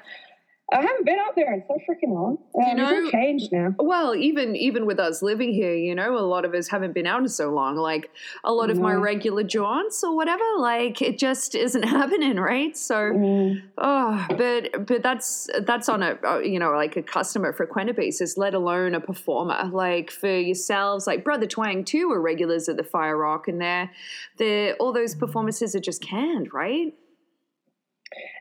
I 0.71 0.83
haven't 0.83 1.07
been 1.07 1.19
out 1.19 1.35
there 1.35 1.53
in 1.55 1.63
so 1.67 1.79
freaking 1.89 2.13
long. 2.13 2.37
Um, 2.55 2.77
You 2.79 2.83
it's 2.85 2.93
all 2.93 3.03
know- 3.05 3.11
changed 3.11 3.53
now. 3.53 3.75
Well, 3.79 4.15
even 4.15 4.55
even 4.55 4.85
with 4.85 4.99
us 5.01 5.23
living 5.23 5.53
here, 5.55 5.75
you 5.75 5.95
know, 5.95 6.19
a 6.19 6.21
lot 6.21 6.45
of 6.45 6.53
us 6.53 6.69
haven't 6.69 6.93
been 6.93 7.07
out 7.07 7.21
in 7.23 7.29
so 7.29 7.49
long. 7.49 7.77
Like 7.77 8.11
a 8.45 8.53
lot 8.53 8.69
of 8.71 8.79
my 8.79 8.93
regular 8.93 9.43
jaunts 9.45 10.05
or 10.05 10.15
whatever, 10.15 10.45
like 10.59 11.01
it 11.01 11.19
just 11.19 11.55
isn't 11.55 11.83
happening, 11.99 12.37
right? 12.37 12.77
So 12.77 12.97
Mm. 12.97 13.63
Oh, 13.79 14.27
but 14.37 14.87
but 14.87 15.03
that's 15.03 15.49
that's 15.63 15.89
on 15.89 16.03
a 16.03 16.19
uh, 16.23 16.39
you 16.41 16.59
know 16.59 16.73
like 16.73 16.97
a 16.99 17.03
customer 17.03 17.53
frequenter 17.55 17.95
basis, 17.95 18.37
let 18.37 18.53
alone 18.53 18.95
a 18.95 19.01
performer. 19.01 19.71
Like 19.73 20.11
for 20.11 20.29
yourselves, 20.39 21.07
like 21.07 21.25
Brother 21.25 21.47
Twang 21.47 21.83
too 21.85 22.11
are 22.13 22.21
regulars 22.21 22.69
at 22.69 22.77
the 22.77 22.85
Fire 22.85 23.17
Rock, 23.17 23.49
and 23.49 23.59
they're 23.61 23.91
they're 24.37 24.75
all 24.75 24.93
those 24.93 25.15
performances 25.15 25.75
are 25.75 25.81
just 25.81 26.03
canned, 26.03 26.53
right? 26.53 26.93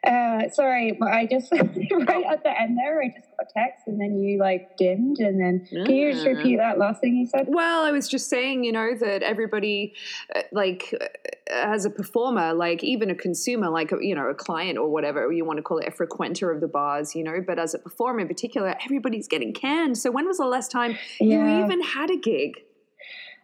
Uh, 0.05 0.49
sorry, 0.49 0.93
but 0.93 1.09
I 1.09 1.25
just 1.25 1.51
right 1.51 2.25
at 2.29 2.43
the 2.43 2.61
end 2.61 2.77
there, 2.77 3.01
I 3.01 3.07
just 3.07 3.27
got 3.37 3.47
a 3.49 3.53
text, 3.53 3.87
and 3.87 3.99
then 3.99 4.21
you 4.21 4.39
like 4.39 4.77
dimmed, 4.77 5.19
and 5.19 5.39
then 5.39 5.67
can 5.69 5.93
you 5.93 6.13
just 6.13 6.25
repeat 6.25 6.57
that 6.57 6.77
last 6.77 7.01
thing 7.01 7.15
you 7.15 7.27
said? 7.27 7.47
Well, 7.49 7.83
I 7.83 7.91
was 7.91 8.07
just 8.07 8.29
saying, 8.29 8.63
you 8.63 8.71
know, 8.71 8.95
that 8.99 9.23
everybody, 9.23 9.93
uh, 10.35 10.41
like, 10.51 10.93
uh, 10.99 11.05
as 11.51 11.85
a 11.85 11.89
performer, 11.89 12.53
like 12.53 12.83
even 12.83 13.09
a 13.09 13.15
consumer, 13.15 13.69
like 13.69 13.91
you 14.01 14.15
know, 14.15 14.27
a 14.27 14.35
client 14.35 14.77
or 14.77 14.89
whatever 14.89 15.31
you 15.31 15.43
want 15.43 15.57
to 15.57 15.63
call 15.63 15.79
it, 15.79 15.87
a 15.87 15.91
frequenter 15.91 16.51
of 16.51 16.61
the 16.61 16.67
bars, 16.67 17.15
you 17.15 17.23
know. 17.23 17.41
But 17.45 17.59
as 17.59 17.73
a 17.73 17.79
performer 17.79 18.21
in 18.21 18.27
particular, 18.27 18.75
everybody's 18.85 19.27
getting 19.27 19.53
canned. 19.53 19.97
So 19.97 20.11
when 20.11 20.25
was 20.25 20.37
the 20.37 20.45
last 20.45 20.71
time 20.71 20.97
you 21.19 21.45
even 21.65 21.81
had 21.81 22.09
a 22.09 22.17
gig? 22.17 22.61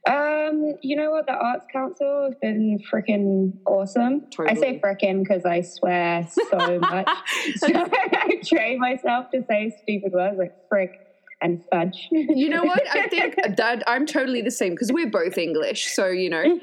Um, 0.05 0.75
you 0.81 0.97
know 0.97 1.11
what? 1.11 1.27
The 1.27 1.33
Arts 1.33 1.65
Council 1.71 2.25
has 2.27 2.35
been 2.41 2.79
freaking 2.91 3.53
awesome. 3.65 4.27
I 4.39 4.53
say 4.53 4.79
freaking 4.79 5.23
because 5.23 5.45
I 5.45 5.61
swear 5.61 6.27
so 6.49 6.79
much. 6.81 7.07
so 7.55 7.67
I 7.71 8.41
train 8.45 8.79
myself 8.79 9.31
to 9.31 9.43
say 9.47 9.73
stupid 9.81 10.11
words 10.11 10.37
like 10.37 10.53
frick 10.67 10.99
and 11.43 11.63
fudge. 11.69 12.08
You 12.12 12.49
know 12.49 12.63
what? 12.63 12.82
I 12.95 13.08
think 13.08 13.36
that 13.58 13.84
I'm 13.86 14.06
totally 14.06 14.41
the 14.41 14.49
same 14.49 14.71
because 14.71 14.91
we're 14.91 15.10
both 15.10 15.38
English, 15.38 15.93
so 15.93 16.08
you 16.08 16.29
know, 16.29 16.60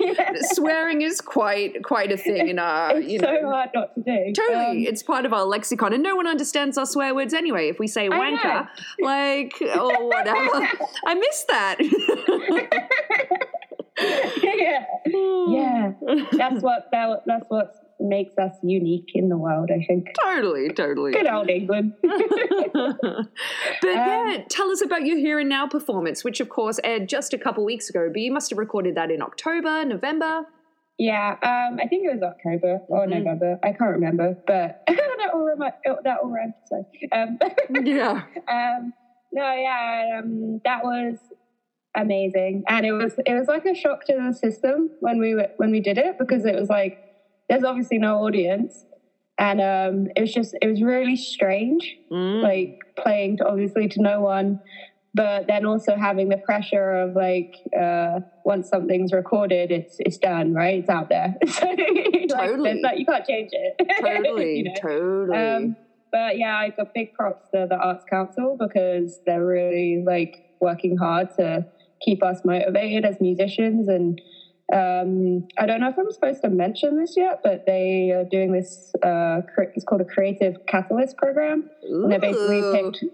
swearing 0.52 1.02
is 1.02 1.20
quite 1.20 1.84
quite 1.84 2.10
a 2.10 2.16
thing 2.16 2.48
in 2.48 2.58
our, 2.58 2.96
it's 2.96 3.08
you 3.08 3.18
so 3.20 3.30
know. 3.30 3.50
hard 3.50 3.70
not 3.74 3.94
to 3.94 4.00
do. 4.00 4.32
Totally, 4.32 4.86
Um, 4.86 4.92
it's 4.92 5.02
part 5.02 5.26
of 5.26 5.32
our 5.32 5.44
lexicon, 5.44 5.92
and 5.92 6.02
no 6.02 6.16
one 6.16 6.26
understands 6.26 6.78
our 6.78 6.86
swear 6.86 7.14
words 7.14 7.34
anyway. 7.34 7.68
If 7.68 7.78
we 7.78 7.86
say 7.86 8.08
wanker, 8.08 8.66
like 9.00 9.54
or 9.60 10.08
whatever, 10.08 10.68
I 11.06 11.14
miss 11.14 11.44
that. 11.48 11.76
yeah, 14.42 14.86
yeah. 15.46 15.92
That's 16.32 16.62
what 16.62 16.88
that, 16.90 17.22
that's 17.26 17.44
what 17.48 17.89
makes 18.00 18.36
us 18.38 18.52
unique 18.62 19.10
in 19.14 19.28
the 19.28 19.36
world. 19.36 19.70
I 19.72 19.84
think. 19.86 20.08
totally, 20.24 20.68
totally. 20.70 21.12
Good 21.12 21.26
old 21.28 21.48
England. 21.50 21.92
but 22.02 23.26
yeah, 23.84 24.36
Um, 24.38 24.44
tell 24.48 24.70
us 24.70 24.80
about 24.82 25.04
your 25.06 25.18
Here 25.18 25.38
and 25.38 25.48
Now 25.48 25.66
performance, 25.68 26.24
which 26.24 26.40
of 26.40 26.48
course 26.48 26.78
aired 26.84 27.08
just 27.08 27.32
a 27.34 27.38
couple 27.38 27.64
weeks 27.64 27.88
ago. 27.90 28.08
But 28.12 28.20
you 28.20 28.32
must 28.32 28.50
have 28.50 28.58
recorded 28.58 28.94
that 28.96 29.10
in 29.10 29.22
October, 29.22 29.84
November. 29.84 30.42
Yeah, 30.98 31.30
um, 31.42 31.78
I 31.82 31.86
think 31.88 32.04
it 32.06 32.12
was 32.12 32.22
October 32.22 32.80
or 32.88 33.06
Mhm. 33.06 33.10
November. 33.24 33.58
I 33.62 33.72
can't 33.72 33.90
remember, 33.92 34.36
but 34.46 34.82
that 34.88 35.30
all 35.32 35.44
remi- 35.44 35.70
oh, 35.86 35.96
that 36.04 36.18
all 36.22 36.28
rhymed. 36.30 36.54
So, 36.66 36.86
um, 37.12 37.38
Yeah. 37.84 38.22
um, 38.48 38.92
no, 39.32 39.52
yeah, 39.54 40.18
um, 40.22 40.60
that 40.64 40.84
was 40.84 41.16
amazing, 41.96 42.64
and 42.68 42.84
it 42.84 42.92
was 42.92 43.14
it 43.26 43.34
was 43.34 43.48
like 43.48 43.64
a 43.64 43.74
shock 43.74 44.04
to 44.06 44.14
the 44.14 44.32
system 44.34 44.90
when 45.00 45.18
we 45.18 45.34
were, 45.34 45.48
when 45.56 45.70
we 45.70 45.80
did 45.80 45.96
it 45.98 46.18
because 46.18 46.44
it 46.44 46.54
was 46.54 46.68
like 46.68 46.98
there's 47.50 47.64
obviously 47.64 47.98
no 47.98 48.24
audience, 48.24 48.86
and 49.38 49.60
um, 49.60 50.06
it 50.16 50.20
was 50.22 50.32
just 50.32 50.56
it 50.62 50.68
was 50.68 50.80
really 50.82 51.16
strange, 51.16 51.96
Mm. 52.10 52.42
like 52.42 52.78
playing 52.96 53.36
to 53.38 53.46
obviously 53.46 53.88
to 53.88 54.00
no 54.00 54.20
one. 54.22 54.60
But 55.12 55.48
then 55.48 55.66
also 55.66 55.96
having 55.96 56.28
the 56.28 56.36
pressure 56.36 56.92
of 56.92 57.16
like 57.16 57.56
uh, 57.78 58.20
once 58.44 58.68
something's 58.68 59.12
recorded, 59.12 59.72
it's 59.72 59.96
it's 59.98 60.18
done, 60.18 60.54
right? 60.54 60.78
It's 60.78 60.88
out 60.88 61.08
there. 61.08 61.34
so, 61.48 61.66
like, 61.66 62.28
Totally. 62.28 62.70
there's 62.70 62.80
not- 62.80 62.98
you 62.98 63.04
can't 63.06 63.26
change 63.26 63.50
it. 63.52 63.74
totally. 64.00 64.58
You 64.58 64.64
know? 64.64 64.74
Totally. 64.80 65.36
Um, 65.36 65.76
but 66.12 66.38
yeah, 66.38 66.56
I 66.56 66.68
got 66.70 66.94
big 66.94 67.12
props 67.14 67.48
to 67.52 67.66
the 67.68 67.74
Arts 67.76 68.04
Council 68.08 68.56
because 68.58 69.18
they're 69.26 69.44
really 69.44 70.02
like 70.06 70.36
working 70.60 70.96
hard 70.96 71.34
to 71.38 71.66
keep 72.00 72.22
us 72.22 72.42
motivated 72.44 73.04
as 73.04 73.20
musicians. 73.20 73.88
And 73.88 74.20
um, 74.72 75.48
I 75.58 75.66
don't 75.66 75.80
know 75.80 75.88
if 75.88 75.98
I'm 75.98 76.10
supposed 76.12 76.42
to 76.42 76.48
mention 76.48 76.96
this 76.96 77.16
yet, 77.16 77.40
but 77.42 77.66
they 77.66 78.10
are 78.12 78.24
doing 78.24 78.52
this. 78.52 78.92
Uh, 79.02 79.40
cre- 79.52 79.72
it's 79.74 79.84
called 79.84 80.00
a 80.00 80.04
Creative 80.04 80.56
Catalyst 80.66 81.16
program, 81.16 81.68
and 81.82 82.10
they 82.12 82.18
basically 82.18 82.62
picked. 82.72 83.04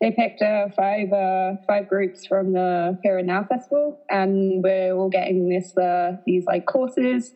They 0.00 0.12
picked 0.12 0.42
uh, 0.42 0.68
five 0.76 1.12
uh, 1.12 1.54
five 1.66 1.88
groups 1.88 2.26
from 2.26 2.52
the 2.52 2.98
Here 3.02 3.18
and 3.18 3.26
Now 3.26 3.44
festival, 3.44 3.98
and 4.10 4.62
we're 4.62 4.92
all 4.94 5.08
getting 5.08 5.48
this 5.48 5.76
uh, 5.76 6.18
these 6.26 6.44
like 6.44 6.66
courses 6.66 7.32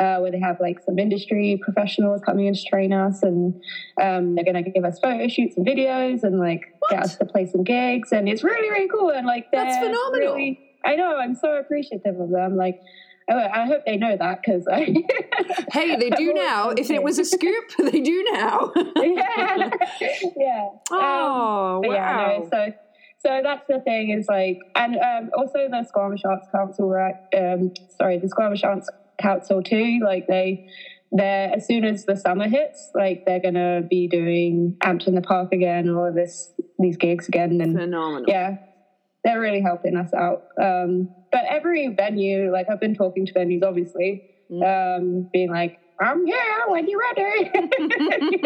uh, 0.00 0.18
where 0.18 0.30
they 0.30 0.40
have 0.40 0.58
like 0.60 0.78
some 0.80 0.98
industry 0.98 1.60
professionals 1.60 2.22
coming 2.24 2.46
in 2.46 2.54
to 2.54 2.64
train 2.64 2.92
us, 2.92 3.22
and 3.22 3.60
um, 4.00 4.34
they're 4.36 4.44
going 4.44 4.62
to 4.62 4.70
give 4.70 4.84
us 4.84 5.00
photo 5.00 5.26
shoots 5.26 5.56
and 5.56 5.66
videos, 5.66 6.22
and 6.22 6.38
like 6.38 6.62
get 6.90 7.02
us 7.02 7.16
to 7.16 7.24
play 7.24 7.44
some 7.44 7.64
gigs, 7.64 8.12
and 8.12 8.28
it's 8.28 8.44
really 8.44 8.70
really 8.70 8.88
cool. 8.88 9.10
And 9.10 9.26
like 9.26 9.50
That's 9.52 9.76
phenomenal. 9.76 10.10
really- 10.12 10.60
I 10.84 10.94
know. 10.94 11.16
I'm 11.16 11.34
so 11.34 11.56
appreciative 11.56 12.20
of 12.20 12.30
them. 12.30 12.56
Like. 12.56 12.80
I 13.28 13.62
I 13.62 13.66
hope 13.66 13.82
they 13.84 13.96
know 13.96 14.16
that 14.16 14.40
because 14.42 14.66
I. 14.68 14.94
Hey, 15.72 15.96
they 15.96 16.10
do 16.10 16.32
now. 16.48 16.70
If 16.70 16.90
it 16.90 17.02
was 17.02 17.18
a 17.18 17.24
scoop, 17.24 17.64
they 17.78 18.00
do 18.00 18.24
now. 18.32 18.72
yeah, 18.96 19.70
yeah. 20.36 20.68
Um, 20.90 20.98
oh, 20.98 21.80
but 21.82 21.90
wow. 21.90 21.94
yeah, 21.94 22.38
no, 22.38 22.48
so 22.50 22.72
so 23.18 23.40
that's 23.42 23.66
the 23.68 23.80
thing 23.80 24.10
is 24.10 24.28
like, 24.28 24.58
and 24.74 24.96
um, 24.96 25.30
also 25.36 25.68
the 25.68 25.84
Squamish 25.84 26.24
Arts 26.24 26.46
Council, 26.52 26.88
right? 26.88 27.14
Um, 27.36 27.72
sorry, 27.98 28.18
the 28.18 28.28
Squamish 28.28 28.62
Arts 28.62 28.88
Council 29.20 29.62
too. 29.62 30.00
Like 30.04 30.26
they, 30.28 30.68
they're 31.12 31.52
as 31.54 31.66
soon 31.66 31.84
as 31.84 32.04
the 32.04 32.16
summer 32.16 32.48
hits, 32.48 32.90
like 32.94 33.24
they're 33.26 33.40
gonna 33.40 33.82
be 33.88 34.06
doing 34.06 34.76
Amped 34.82 35.08
in 35.08 35.14
the 35.14 35.22
Park 35.22 35.52
again, 35.52 35.88
all 35.88 36.06
of 36.06 36.14
this 36.14 36.52
these 36.78 36.96
gigs 36.96 37.26
again, 37.28 37.60
and 37.60 37.76
Phenomenal. 37.76 38.24
yeah, 38.28 38.58
they're 39.26 39.40
really 39.40 39.60
helping 39.60 39.96
us 39.96 40.14
out. 40.14 40.44
Um, 40.62 41.08
but 41.32 41.44
every 41.50 41.88
venue, 41.88 42.50
like 42.52 42.66
I've 42.70 42.80
been 42.80 42.94
talking 42.94 43.26
to 43.26 43.32
venues, 43.34 43.62
obviously, 43.62 44.22
Mm. 44.50 44.62
um, 44.98 45.28
being 45.32 45.50
like, 45.50 45.76
"I'm 46.00 46.24
here 46.24 46.36
when 46.68 46.88
you're 46.88 47.00
ready," 47.00 47.50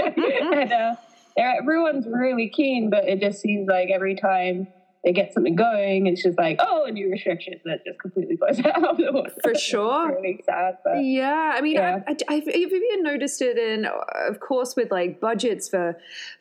and 0.02 0.72
uh, 0.72 0.94
everyone's 1.36 2.06
really 2.06 2.48
keen. 2.48 2.88
But 2.88 3.06
it 3.06 3.20
just 3.20 3.40
seems 3.42 3.68
like 3.68 3.90
every 3.90 4.14
time 4.14 4.66
they 5.04 5.12
get 5.12 5.32
something 5.34 5.56
going, 5.56 6.06
it's 6.06 6.22
just 6.22 6.38
like, 6.38 6.56
"Oh, 6.60 6.84
a 6.86 6.90
new 6.90 7.10
restriction 7.10 7.54
that 7.66 7.84
just 7.86 7.98
completely 8.00 8.36
blows 8.36 8.60
out 8.64 8.82
of 8.84 8.96
the 8.96 9.12
water." 9.12 9.30
For 9.42 9.54
sure. 9.54 10.14
really 10.16 10.40
sad, 10.44 10.76
but 10.84 11.02
Yeah, 11.04 11.52
I 11.54 11.60
mean, 11.60 11.76
Yeah. 11.76 12.00
I, 12.06 12.16
I've 12.28 12.48
even 12.48 13.02
noticed 13.02 13.42
it 13.42 13.58
in, 13.58 13.86
of 14.26 14.40
course, 14.40 14.74
with 14.76 14.90
like 14.90 15.20
budgets 15.20 15.68
for 15.68 15.98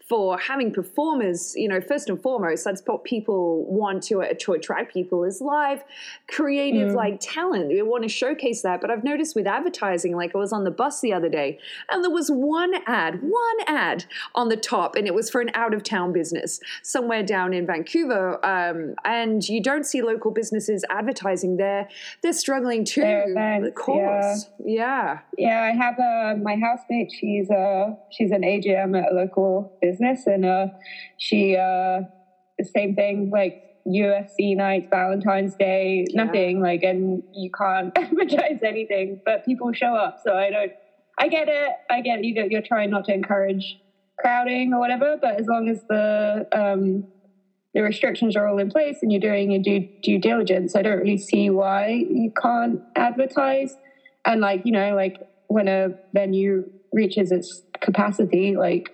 for 0.10 0.38
having 0.40 0.74
performers. 0.74 1.54
You 1.56 1.68
know, 1.70 1.80
first 1.80 2.10
and 2.10 2.20
foremost, 2.20 2.66
that's 2.66 2.82
what 2.86 3.04
people 3.04 3.64
want 3.66 4.02
to, 4.04 4.24
uh, 4.24 4.34
to 4.40 4.54
attract 4.54 4.92
people 4.92 5.24
is 5.24 5.40
live, 5.40 5.84
creative, 6.28 6.90
Mm. 6.90 6.96
like 6.96 7.18
talent. 7.22 7.68
We 7.68 7.82
want 7.84 8.04
to 8.04 8.10
showcase 8.10 8.62
that. 8.64 8.82
But 8.82 8.90
I've 8.92 9.04
noticed 9.04 9.36
with 9.36 9.46
advertising, 9.48 10.16
like 10.16 10.36
I 10.36 10.40
was 10.40 10.52
on 10.52 10.64
the 10.64 10.72
bus 10.72 11.00
the 11.02 11.14
other 11.14 11.30
day, 11.30 11.60
and 11.92 12.04
there 12.04 12.10
was 12.12 12.30
one 12.32 12.74
ad, 12.88 13.22
one 13.22 13.60
ad 13.68 14.06
on 14.34 14.50
the 14.50 14.58
top, 14.58 14.96
and 14.96 15.06
it 15.06 15.14
was 15.14 15.30
for 15.30 15.42
an 15.42 15.52
out 15.54 15.74
of 15.74 15.84
town 15.84 16.12
business 16.12 16.60
somewhere 16.82 17.22
down 17.24 17.54
in 17.54 17.66
Vancouver. 17.68 18.44
Um, 18.44 18.96
and 19.06 19.48
you 19.48 19.62
don't 19.62 19.86
see 19.86 20.02
local 20.02 20.32
businesses 20.32 20.84
advertising 20.90 21.58
there. 21.58 21.88
They're 22.24 22.34
struggling 22.34 22.84
too. 22.84 23.02
Their 23.02 23.24
Of 23.26 23.30
events, 23.32 23.78
course. 23.78 24.50
Yeah. 24.66 25.20
Yeah, 25.38 25.62
I 25.62 25.72
have 25.72 26.00
uh, 26.00 26.36
my 26.42 26.56
housemate. 26.56 27.12
She's 27.12 27.50
uh, 27.52 27.96
she's 28.10 28.32
an 28.32 28.42
AGM 28.42 28.98
at 29.00 29.12
a 29.12 29.16
local 29.16 29.78
business, 29.82 29.99
and 30.02 30.46
uh, 30.46 30.68
she 31.18 31.56
uh, 31.56 32.02
the 32.58 32.66
same 32.76 32.94
thing 32.96 33.30
like 33.32 33.56
UFC 33.88 34.56
nights, 34.56 34.88
Valentine's 34.92 35.56
Day, 35.58 36.06
Yeah. 36.10 36.26
nothing 36.26 36.62
like, 36.62 36.84
and 36.84 37.24
you 37.34 37.50
can't 37.58 37.92
advertise 37.98 38.60
anything, 38.64 39.20
but 39.26 39.44
people 39.46 39.72
show 39.74 39.96
up. 39.96 40.16
So 40.26 40.34
I 40.36 40.50
don't. 40.50 40.72
I 41.22 41.28
get 41.28 41.50
it. 41.50 41.72
I 41.90 42.02
get 42.02 42.24
you. 42.24 42.34
You're 42.50 42.62
trying 42.62 42.90
not 42.92 43.06
to 43.06 43.14
encourage 43.14 43.78
crowding 44.20 44.74
or 44.74 44.80
whatever, 44.80 45.18
but 45.22 45.40
as 45.40 45.48
long 45.48 45.68
as 45.70 45.84
the 45.90 46.46
um, 46.54 47.04
the 47.74 47.82
restrictions 47.82 48.36
are 48.36 48.48
all 48.48 48.58
in 48.58 48.70
place 48.70 49.00
and 49.02 49.12
you're 49.12 49.20
doing 49.20 49.52
your 49.52 49.62
due, 49.62 49.86
due 50.02 50.18
diligence, 50.18 50.76
I 50.76 50.82
don't 50.82 50.98
really 50.98 51.18
see 51.18 51.50
why 51.50 51.88
you 52.10 52.32
can't 52.42 52.80
advertise. 52.96 53.76
And 54.26 54.42
like 54.42 54.62
you 54.66 54.72
know, 54.72 54.96
like 54.96 55.18
when 55.48 55.68
a 55.68 55.90
venue 56.14 56.64
reaches 56.94 57.32
its 57.32 57.64
capacity, 57.82 58.56
like 58.56 58.90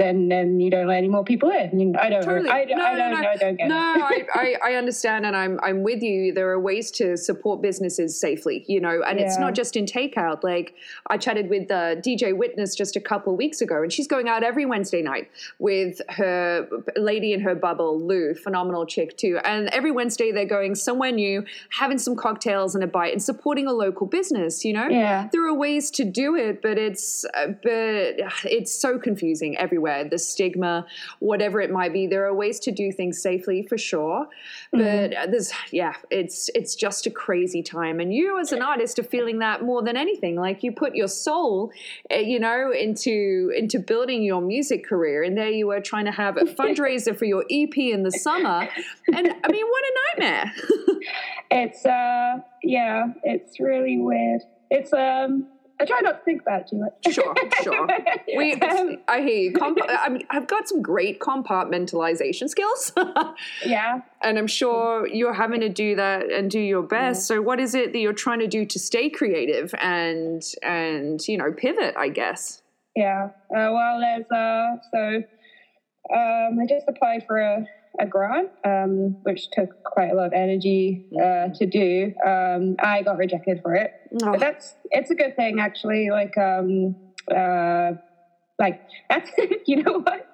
then 0.00 0.28
then 0.28 0.60
you 0.60 0.70
don't 0.70 0.86
let 0.86 0.96
any 0.96 1.08
more 1.08 1.24
people 1.24 1.50
in. 1.50 1.78
You 1.78 1.86
know, 1.86 2.00
I 2.00 2.08
don't. 2.08 2.22
Totally. 2.22 2.48
I, 2.48 2.64
No, 2.64 2.82
I 2.82 2.92
no, 2.92 2.98
don't. 2.98 3.22
no. 3.22 3.28
I 3.28 3.36
don't 3.36 3.56
get 3.56 3.68
No, 3.68 3.94
it. 4.10 4.26
I, 4.34 4.56
I, 4.62 4.70
I 4.70 4.74
understand 4.74 5.26
and 5.26 5.36
I'm 5.36 5.60
I'm 5.62 5.82
with 5.82 6.02
you. 6.02 6.32
There 6.32 6.48
are 6.50 6.58
ways 6.58 6.90
to 6.92 7.16
support 7.16 7.60
businesses 7.60 8.18
safely, 8.18 8.64
you 8.66 8.80
know, 8.80 9.02
and 9.06 9.20
it's 9.20 9.38
not 9.38 9.54
just 9.54 9.76
in 9.76 9.84
takeout. 9.84 10.42
Like 10.42 10.74
I 11.08 11.18
chatted 11.18 11.50
with 11.50 11.70
uh, 11.70 11.96
DJ 11.96 12.36
Witness 12.36 12.74
just 12.74 12.96
a 12.96 13.00
couple 13.00 13.36
weeks 13.36 13.60
ago, 13.60 13.82
and 13.82 13.92
she's 13.92 14.06
going 14.06 14.28
out 14.28 14.42
every 14.42 14.64
Wednesday 14.64 15.02
night 15.02 15.30
with 15.58 16.00
her 16.08 16.66
lady 16.96 17.32
in 17.34 17.40
her 17.40 17.54
bubble, 17.54 18.00
Lou, 18.00 18.34
phenomenal 18.34 18.86
chick 18.86 19.16
too. 19.18 19.38
And 19.44 19.68
every 19.68 19.90
Wednesday 19.90 20.32
they're 20.32 20.44
going 20.46 20.74
somewhere 20.74 21.12
new, 21.12 21.44
having 21.78 21.98
some 21.98 22.16
cocktails 22.16 22.74
and 22.74 22.82
a 22.82 22.86
bite, 22.86 23.12
and 23.12 23.22
supporting 23.22 23.66
a 23.66 23.72
local 23.72 24.06
business. 24.06 24.64
You 24.64 24.72
know, 24.72 24.88
yeah. 24.88 25.28
there 25.32 25.46
are 25.46 25.54
ways 25.54 25.90
to 25.92 26.04
do 26.04 26.36
it, 26.36 26.62
but 26.62 26.78
it's 26.78 27.26
uh, 27.34 27.48
but 27.62 28.16
it's 28.44 28.72
so 28.72 28.98
confusing 28.98 29.58
everywhere. 29.58 29.89
The 30.10 30.18
stigma, 30.18 30.86
whatever 31.18 31.60
it 31.60 31.70
might 31.70 31.92
be, 31.92 32.06
there 32.06 32.24
are 32.26 32.34
ways 32.34 32.58
to 32.60 32.70
do 32.70 32.92
things 32.92 33.20
safely 33.20 33.62
for 33.62 33.78
sure. 33.78 34.28
But 34.72 35.14
uh, 35.14 35.26
there's 35.26 35.52
yeah, 35.70 35.94
it's 36.10 36.50
it's 36.54 36.74
just 36.74 37.06
a 37.06 37.10
crazy 37.10 37.62
time, 37.62 38.00
and 38.00 38.12
you 38.14 38.38
as 38.40 38.52
an 38.52 38.62
artist 38.62 38.98
are 38.98 39.04
feeling 39.04 39.38
that 39.40 39.62
more 39.62 39.82
than 39.82 39.96
anything. 39.96 40.36
Like 40.36 40.62
you 40.62 40.72
put 40.72 40.94
your 40.94 41.08
soul, 41.08 41.72
uh, 42.12 42.18
you 42.18 42.38
know, 42.38 42.72
into 42.72 43.52
into 43.56 43.78
building 43.78 44.22
your 44.22 44.40
music 44.40 44.86
career, 44.86 45.22
and 45.22 45.36
there 45.36 45.50
you 45.50 45.66
were 45.66 45.80
trying 45.80 46.06
to 46.06 46.12
have 46.12 46.36
a 46.36 46.40
fundraiser 46.58 47.16
for 47.16 47.24
your 47.24 47.44
EP 47.50 47.76
in 47.76 48.02
the 48.02 48.12
summer, 48.12 48.68
and 49.14 49.28
I 49.44 49.48
mean, 49.50 49.66
what 49.66 49.84
a 49.84 50.20
nightmare. 50.20 50.52
It's 51.50 51.84
uh 51.84 52.38
yeah. 52.62 53.08
It's 53.24 53.58
really 53.58 53.98
weird. 53.98 54.42
It's 54.70 54.92
um. 54.92 55.48
I 55.80 55.84
try 55.84 56.00
not 56.00 56.18
to 56.18 56.24
think 56.24 56.42
about 56.42 56.62
it 56.62 56.68
too 56.68 56.76
much. 56.76 57.14
Sure, 57.14 57.34
sure. 57.62 57.88
We, 58.36 58.54
Um, 58.54 58.98
I 59.08 59.20
hear 59.20 59.36
you. 59.36 59.52
Comp- 59.52 59.78
I 59.88 60.08
mean, 60.10 60.26
I've 60.30 60.46
got 60.46 60.68
some 60.68 60.82
great 60.82 61.20
compartmentalization 61.20 62.48
skills, 62.48 62.92
yeah. 63.64 64.02
and 64.22 64.38
I'm 64.38 64.46
sure 64.46 65.06
you're 65.06 65.32
having 65.32 65.60
to 65.60 65.68
do 65.68 65.96
that 65.96 66.30
and 66.30 66.50
do 66.50 66.60
your 66.60 66.82
best. 66.82 67.26
So, 67.26 67.40
what 67.40 67.60
is 67.60 67.74
it 67.74 67.92
that 67.92 67.98
you're 67.98 68.12
trying 68.12 68.40
to 68.40 68.46
do 68.46 68.64
to 68.66 68.78
stay 68.78 69.08
creative 69.08 69.74
and 69.80 70.42
and 70.62 71.26
you 71.26 71.38
know 71.38 71.52
pivot? 71.52 71.94
I 71.96 72.08
guess. 72.08 72.62
Yeah. 72.96 73.30
Uh, 73.50 73.70
well, 73.72 74.00
there's 74.00 74.30
uh, 74.30 74.76
so 74.92 75.22
um, 76.14 76.58
I 76.60 76.66
just 76.68 76.86
applied 76.88 77.24
for 77.26 77.38
a, 77.38 77.64
a 77.98 78.06
grant, 78.06 78.50
um, 78.64 79.16
which 79.22 79.50
took 79.50 79.82
quite 79.84 80.10
a 80.10 80.14
lot 80.14 80.26
of 80.26 80.32
energy 80.32 81.06
uh, 81.16 81.48
to 81.54 81.66
do. 81.66 82.12
Um, 82.26 82.76
I 82.78 83.02
got 83.02 83.16
rejected 83.16 83.60
for 83.62 83.74
it, 83.74 83.92
Oh, 84.22 84.32
but 84.32 84.40
that's 84.40 84.74
it's 84.90 85.10
a 85.10 85.14
good 85.14 85.36
thing 85.36 85.60
actually. 85.60 86.10
Like, 86.10 86.36
um, 86.38 86.96
uh, 87.34 87.92
like 88.58 88.80
that's 89.08 89.30
you 89.66 89.82
know 89.82 90.00
what? 90.00 90.26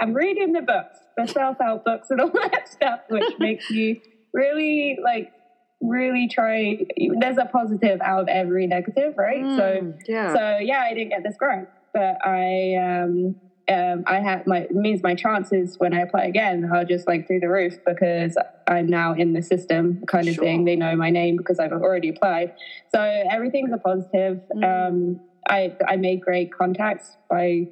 I'm 0.00 0.14
reading 0.14 0.52
the 0.52 0.62
books, 0.62 0.98
the 1.16 1.26
self 1.26 1.56
help 1.60 1.84
books, 1.84 2.10
and 2.10 2.20
all 2.20 2.30
that 2.30 2.68
stuff, 2.68 3.00
which 3.08 3.24
makes 3.38 3.70
you 3.70 4.00
really 4.32 4.98
like 5.02 5.32
really 5.80 6.28
try. 6.28 6.78
There's 7.20 7.38
a 7.38 7.46
positive 7.46 8.00
out 8.00 8.22
of 8.22 8.28
every 8.28 8.66
negative, 8.66 9.14
right? 9.16 9.44
So 9.56 9.62
mm, 9.62 9.98
yeah. 10.06 10.32
so 10.34 10.58
yeah, 10.58 10.80
I 10.80 10.94
didn't 10.94 11.10
get 11.10 11.22
this 11.22 11.36
grant, 11.38 11.68
but 11.92 12.16
I 12.24 12.74
um, 12.76 13.36
um, 13.68 14.02
I 14.06 14.20
have 14.20 14.42
my 14.46 14.66
means 14.70 15.02
my 15.02 15.14
chances 15.14 15.74
when 15.78 15.92
I 15.92 16.00
apply 16.00 16.24
again 16.24 16.64
are 16.72 16.84
just 16.84 17.06
like 17.06 17.26
through 17.26 17.40
the 17.40 17.48
roof 17.48 17.74
because 17.86 18.34
I'm 18.66 18.86
now 18.86 19.12
in 19.12 19.32
the 19.32 19.42
system 19.42 20.00
kind 20.06 20.26
of 20.28 20.34
Sure. 20.34 20.44
thing. 20.44 20.64
They 20.64 20.76
know 20.76 20.96
my 20.96 21.10
name 21.10 21.36
because 21.36 21.58
I've 21.58 21.72
already 21.72 22.08
applied. 22.08 22.50
So 22.94 23.00
everything's 23.30 23.72
a 23.72 23.78
positive. 23.78 24.40
Mm. 24.54 24.88
Um, 24.88 25.20
I 25.48 25.72
I 25.86 25.96
made 25.96 26.20
great 26.20 26.50
contacts 26.50 27.16
by 27.28 27.66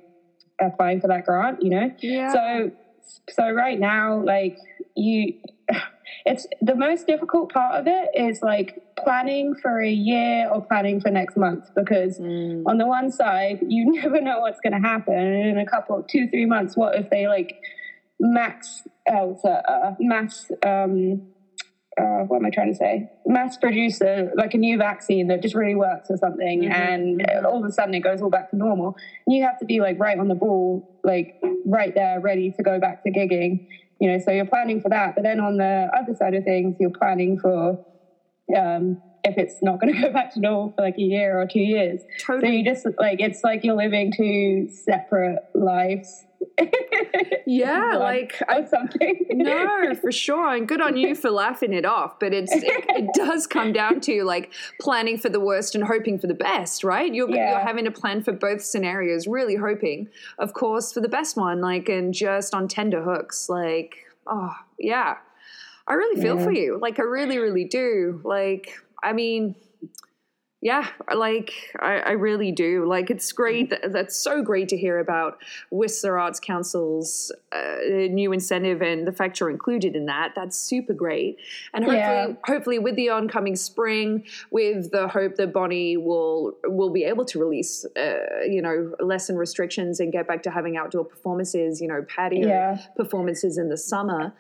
applying 0.61 1.01
for 1.01 1.09
that 1.09 1.25
grant. 1.25 1.59
You 1.63 1.71
know, 1.71 1.91
Yeah. 2.03 2.33
so 2.33 2.71
so 3.31 3.51
right 3.51 3.79
now 3.79 4.23
like 4.23 4.57
you 4.97 5.33
it's 6.25 6.47
the 6.61 6.75
most 6.75 7.07
difficult 7.07 7.53
part 7.53 7.75
of 7.81 7.87
it 7.87 8.09
is 8.15 8.41
like 8.43 8.75
planning 9.05 9.55
for 9.61 9.81
a 9.81 9.91
year 9.91 10.49
or 10.51 10.63
planning 10.63 11.01
for 11.01 11.11
next 11.11 11.37
month 11.37 11.65
because 11.75 12.19
Mm. 12.19 12.63
on 12.67 12.79
the 12.79 12.87
one 12.87 13.11
side 13.11 13.59
you 13.61 13.91
never 14.01 14.21
know 14.21 14.41
what's 14.41 14.61
going 14.61 14.73
to 14.81 14.89
happen 14.89 15.15
in 15.15 15.59
a 15.59 15.67
couple 15.67 16.03
two 16.11 16.27
three 16.29 16.47
months 16.47 16.77
what 16.77 16.95
if 16.97 17.09
they 17.11 17.27
like 17.29 17.55
max 18.21 18.83
uh, 19.11 19.27
what's 19.27 19.45
uh, 19.45 19.93
mass 19.99 20.47
um 20.65 21.23
uh, 21.99 22.25
what 22.27 22.37
am 22.39 22.45
I 22.47 22.51
trying 22.51 22.69
to 22.71 22.75
say? 22.75 23.07
Mass 23.25 23.57
produce 23.57 24.01
a, 24.03 24.27
like 24.37 24.53
a 24.53 24.59
new 24.59 24.77
vaccine 24.77 25.29
that 25.29 25.41
just 25.41 25.55
really 25.55 25.75
works 25.75 26.11
or 26.11 26.19
something, 26.19 26.63
Mhm, 26.65 26.71
and 26.71 27.21
mhm. 27.21 27.45
all 27.45 27.59
of 27.59 27.65
a 27.65 27.73
sudden 27.73 27.95
it 27.95 28.01
goes 28.01 28.21
all 28.21 28.29
back 28.29 28.51
to 28.51 28.57
normal. 28.57 28.95
And 29.27 29.35
you 29.35 29.43
have 29.45 29.57
to 29.59 29.65
be 29.65 29.81
like 29.81 29.97
right 29.99 30.19
on 30.19 30.29
the 30.29 30.35
ball, 30.35 30.85
like 31.05 31.35
right 31.65 31.95
there, 31.95 32.21
ready 32.21 32.51
to 32.53 32.63
go 32.63 32.79
back 32.79 33.03
to 33.05 33.11
gigging. 33.11 33.61
You 34.01 34.13
know, 34.13 34.19
so 34.19 34.31
you're 34.31 34.47
planning 34.47 34.81
for 34.81 34.91
that. 34.91 35.15
But 35.15 35.25
then 35.25 35.41
on 35.41 35.57
the 35.57 35.89
other 35.99 36.15
side 36.15 36.35
of 36.35 36.45
things, 36.45 36.77
you're 36.79 36.91
planning 36.91 37.39
for 37.39 37.79
um, 38.57 38.99
if 39.25 39.37
it's 39.39 39.57
not 39.63 39.81
going 39.81 39.95
to 39.95 40.01
go 40.01 40.13
back 40.13 40.33
to 40.35 40.41
normal 40.41 40.73
for 40.77 40.85
like 40.85 40.99
a 40.99 41.03
year 41.03 41.41
or 41.41 41.47
two 41.47 41.61
years. 41.61 42.03
So 42.27 42.47
you 42.47 42.65
just 42.65 42.87
like 42.99 43.21
it's 43.21 43.41
like 43.43 43.65
you're 43.65 43.77
living 43.77 44.13
two 44.17 44.69
separate 44.71 45.39
lives. 45.55 46.27
Yeah, 47.49 47.97
like 47.97 48.43
I 48.49 48.65
something. 48.65 49.27
no, 49.31 49.95
for 49.95 50.11
sure, 50.25 50.53
and 50.55 50.67
good 50.67 50.81
on 50.81 50.97
you 50.97 51.15
for 51.15 51.31
laughing 51.31 51.73
it 51.73 51.85
off. 51.85 52.19
But 52.19 52.33
it's 52.35 52.53
it, 52.53 52.65
it 52.89 53.11
does 53.15 53.47
come 53.47 53.73
down 53.73 54.01
to 54.03 54.25
like 54.25 54.53
planning 54.81 55.17
for 55.17 55.29
the 55.29 55.39
worst 55.39 55.75
and 55.77 55.85
hoping 55.85 56.19
for 56.19 56.27
the 56.27 56.35
best, 56.35 56.83
right? 56.83 57.13
You're 57.15 57.31
Yeah. 57.31 57.51
you're 57.53 57.61
having 57.67 57.85
to 57.85 57.91
plan 57.93 58.23
for 58.23 58.33
both 58.33 58.63
scenarios, 58.63 59.27
really 59.29 59.55
hoping, 59.57 60.09
of 60.39 60.55
course, 60.55 60.93
for 60.93 61.01
the 61.01 61.09
best 61.09 61.37
one. 61.37 61.61
Like 61.61 61.89
and 61.89 62.13
just 62.13 62.53
on 62.55 62.67
tender 62.69 63.03
hooks, 63.03 63.49
like 63.49 64.05
oh 64.27 64.53
yeah, 64.79 65.19
I 65.87 65.95
really 65.95 66.21
feel 66.21 66.37
Yeah. 66.39 66.45
for 66.45 66.53
you. 66.53 66.79
Like 66.83 66.99
I 66.99 67.03
really, 67.03 67.39
really 67.39 67.65
do. 67.65 68.21
Like 68.25 68.77
I 69.05 69.13
mean. 69.13 69.55
Yeah, 70.63 70.89
like 71.15 71.53
I, 71.81 71.99
I 71.99 72.11
really 72.13 72.51
do. 72.51 72.87
Like 72.89 73.11
it's 73.11 73.31
great. 73.31 73.71
That, 73.71 73.93
that's 73.93 74.17
so 74.17 74.43
great 74.43 74.69
to 74.71 74.77
hear 74.77 74.99
about 74.99 75.39
Whistler 75.71 76.19
Arts 76.19 76.41
Council's 76.41 77.31
uh, 77.53 77.77
new 78.11 78.33
incentive 78.33 78.81
and 78.81 79.07
the 79.07 79.13
fact 79.13 79.39
you're 79.39 79.51
included 79.51 79.95
in 79.95 80.07
that. 80.07 80.33
That's 80.35 80.59
super 80.59 80.95
great. 80.95 81.37
And 81.75 81.85
hopefully, 81.85 81.99
Yeah. 81.99 82.33
hopefully, 82.45 82.79
with 82.79 82.97
the 82.97 83.11
oncoming 83.11 83.55
spring, 83.55 84.25
with 84.51 84.91
the 84.93 85.09
hope 85.09 85.37
that 85.37 85.53
Bonnie 85.53 85.99
will 85.99 86.55
will 86.65 86.91
be 86.91 87.05
able 87.05 87.27
to 87.27 87.39
release, 87.39 87.85
uh, 87.95 88.45
you 88.49 88.63
know, 88.63 88.95
lessen 88.99 89.37
restrictions 89.37 90.01
and 90.01 90.11
get 90.11 90.27
back 90.27 90.43
to 90.45 90.51
having 90.51 90.79
outdoor 90.79 91.05
performances. 91.05 91.83
You 91.83 91.89
know, 91.89 92.03
patio 92.09 92.49
Yeah. 92.49 92.79
performances 92.97 93.59
in 93.59 93.69
the 93.69 93.77
summer. 93.77 94.33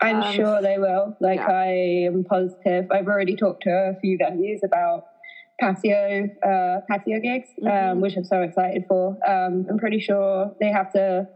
I'm 0.00 0.22
Um, 0.22 0.32
sure 0.32 0.62
they 0.62 0.78
will. 0.78 1.16
Like 1.20 1.40
yeah. 1.40 1.48
I 1.50 1.66
am 2.06 2.22
positive. 2.22 2.90
I've 2.92 3.08
already 3.08 3.34
talked 3.34 3.64
to 3.64 3.70
a 3.70 4.00
few 4.00 4.16
venues 4.16 4.62
about 4.62 5.06
patio 5.60 6.26
uh, 6.46 6.80
patio 6.88 7.18
gigs, 7.20 7.48
Mhm. 7.62 7.92
um, 7.92 8.00
which 8.00 8.16
I'm 8.16 8.24
so 8.24 8.42
excited 8.42 8.84
for. 8.88 9.16
Um, 9.26 9.64
I'm 9.70 9.78
pretty 9.78 9.98
sure 10.00 10.50
they 10.60 10.70
have 10.70 10.88
to 10.90 11.26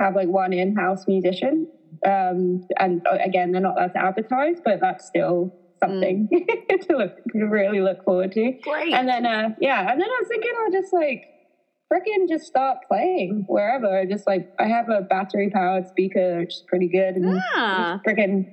have 0.00 0.14
like 0.14 0.28
one 0.28 0.52
in-house 0.52 1.04
musician. 1.06 1.66
Um, 2.06 2.60
and 2.78 3.00
uh, 3.10 3.18
again, 3.24 3.52
they're 3.52 3.60
not 3.60 3.76
allowed 3.76 3.92
to 3.94 4.02
advertise, 4.04 4.56
but 4.64 4.80
that's 4.80 5.06
still 5.06 5.50
something 5.82 6.28
to 6.88 6.96
look 6.96 7.12
to 7.32 7.44
really 7.46 7.80
look 7.80 7.98
forward 8.04 8.32
to. 8.32 8.52
Great. 8.62 8.92
And 8.92 9.08
then 9.08 9.24
uh, 9.26 9.48
yeah, 9.60 9.80
and 9.90 10.00
then 10.00 10.08
I 10.08 10.18
was 10.20 10.28
thinking 10.28 10.52
I'll 10.62 10.70
just 10.72 10.92
like 10.92 11.22
freaking 11.92 12.28
just 12.28 12.44
start 12.44 12.78
playing 12.90 13.44
wherever. 13.46 13.86
I 13.98 14.04
Just 14.06 14.26
like 14.26 14.42
I 14.58 14.66
have 14.66 14.88
a 14.88 15.02
battery 15.02 15.48
powered 15.52 15.86
speaker, 15.86 16.38
which 16.40 16.54
is 16.54 16.62
pretty 16.68 16.88
good, 16.88 17.14
and 17.16 17.40
Ah. 17.56 17.98
freaking 18.06 18.44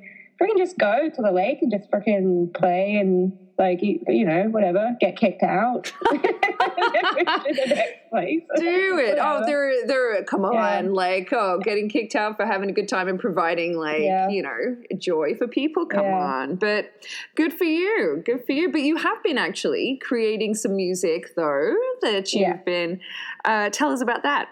freaking 0.42 0.58
just 0.58 0.78
go 0.78 1.10
to 1.14 1.22
the 1.22 1.32
lake 1.32 1.60
and 1.62 1.72
just 1.72 1.90
freaking 1.94 2.54
play 2.54 2.96
and 2.96 3.34
like 3.64 3.82
you, 3.82 4.00
you 4.08 4.26
know 4.26 4.44
whatever 4.50 4.96
get 5.00 5.16
kicked 5.18 5.42
out 5.44 5.86
to 5.86 5.94
the 6.12 7.64
next 7.68 8.10
place. 8.10 8.42
do 8.58 8.98
it. 9.00 9.18
Oh, 9.22 9.44
they're 9.46 9.88
they're 9.88 10.24
come 10.26 10.44
on, 10.46 10.54
Yeah. 10.86 10.92
like 10.92 11.30
oh, 11.32 11.60
getting 11.60 11.88
kicked 11.90 12.16
out 12.16 12.36
for 12.36 12.46
having 12.46 12.70
a 12.70 12.74
good 12.74 12.88
time 12.90 13.08
and 13.08 13.20
providing 13.20 13.78
like 13.78 14.02
Yeah. 14.02 14.28
you 14.30 14.42
know 14.44 14.76
joy 14.98 15.36
for 15.36 15.48
people. 15.48 15.86
Come 15.86 16.04
Yeah. 16.06 16.18
on, 16.18 16.56
but 16.58 16.92
good 17.36 17.54
for 17.54 17.64
you, 17.66 18.22
good 18.26 18.46
for 18.46 18.52
you. 18.52 18.72
But 18.72 18.82
you 18.82 18.98
have 18.98 19.24
been 19.24 19.38
actually 19.38 20.00
creating 20.04 20.56
some 20.56 20.76
music 20.76 21.34
though 21.36 21.74
that 22.02 22.34
you've 22.34 22.66
been. 22.66 23.00
Uh, 23.46 23.70
tell 23.70 23.92
us 23.92 24.02
about 24.02 24.24
that. 24.24 24.50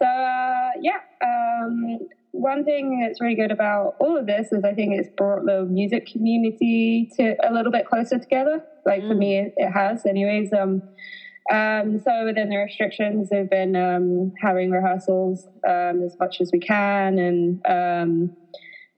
So 0.00 0.06
uh, 0.06 0.70
yeah, 0.80 1.00
um, 1.22 1.98
one 2.32 2.64
thing 2.64 3.00
that's 3.00 3.20
really 3.20 3.34
good 3.34 3.50
about 3.50 3.94
all 4.00 4.16
of 4.16 4.26
this 4.26 4.52
is 4.52 4.62
I 4.64 4.72
think 4.74 4.94
it's 4.94 5.08
brought 5.16 5.44
the 5.44 5.66
music 5.68 6.06
community 6.10 7.08
to 7.16 7.34
a 7.46 7.52
little 7.52 7.72
bit 7.72 7.84
closer 7.86 8.18
together. 8.18 8.60
Like 8.86 9.02
for 9.02 9.14
Mm. 9.14 9.18
me, 9.18 9.38
it, 9.38 9.52
it 9.56 9.70
has, 9.70 10.06
anyways. 10.06 10.52
Um, 10.52 10.82
um, 11.52 11.98
so 11.98 12.24
within 12.26 12.48
the 12.48 12.56
restrictions, 12.56 13.28
we've 13.30 13.48
been 13.50 13.74
um, 13.76 14.32
having 14.40 14.70
rehearsals 14.70 15.46
um, 15.68 16.02
as 16.02 16.14
much 16.20 16.36
as 16.40 16.50
we 16.52 16.60
can, 16.60 17.18
and 17.18 17.58
um, 17.68 18.30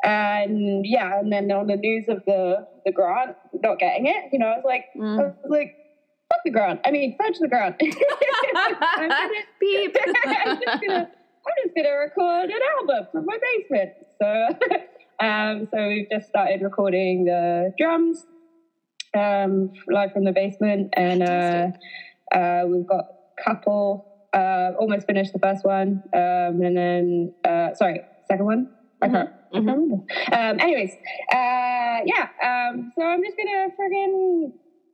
and 0.05 0.85
yeah, 0.85 1.19
and 1.19 1.33
then 1.33 1.51
on 1.53 1.67
the 1.67 1.77
news 1.77 2.05
of 2.09 2.23
the 2.27 2.65
the 2.85 2.93
grant 2.93 3.37
not 3.63 3.79
getting 3.79 4.07
it, 4.07 4.25
you 4.33 4.39
know, 4.39 4.47
I 4.47 4.57
was 4.57 4.65
like, 4.65 4.85
I 4.97 4.99
Mm. 4.99 5.17
was 5.19 5.35
like, 5.49 5.71
fuck 6.29 6.41
the 6.45 6.51
grant. 6.51 6.81
I 6.85 6.91
mean, 6.91 7.15
fudge 7.17 7.39
the 7.41 7.49
grant. 7.49 7.77
I'm 7.83 9.09
gonna- 9.09 9.29
Beep. 9.61 9.97
I'm 10.47 10.59
just 10.61 10.83
gonna 10.87 11.09
I'm 11.47 11.55
just 11.65 11.75
gonna 11.75 11.97
record 11.97 12.51
an 12.51 12.61
album 12.79 13.07
from 13.13 13.25
my 13.27 13.39
basement. 13.41 13.91
So 14.21 14.49
um 15.27 15.67
so 15.73 15.89
we've 15.89 16.07
just 16.11 16.29
started 16.29 16.63
recording 16.63 17.25
the 17.25 17.73
drums 17.79 18.27
um 19.17 19.71
live 19.89 20.13
from 20.13 20.25
the 20.25 20.33
basement 20.33 20.89
and 20.97 21.23
uh 21.23 21.67
uh 22.35 22.63
we've 22.67 22.87
got 22.87 23.05
a 23.39 23.43
couple 23.43 24.07
uh 24.33 24.71
almost 24.79 25.07
finished 25.07 25.33
the 25.33 25.39
first 25.39 25.65
one 25.65 26.03
um 26.15 26.63
and 26.63 26.77
then 26.77 27.33
uh 27.45 27.75
sorry 27.75 28.01
second 28.31 28.47
one 28.47 28.67
I 29.03 29.09
can't, 29.09 29.29
I 29.53 29.57
can't 29.57 29.67
remember. 29.67 29.97
Um, 30.33 30.61
anyways, 30.61 30.93
uh, 31.33 32.07
yeah. 32.07 32.29
Um, 32.43 32.93
so 32.97 33.05
I'm 33.05 33.21
just 33.21 33.37
gonna 33.37 33.67
friggin' 33.77 34.53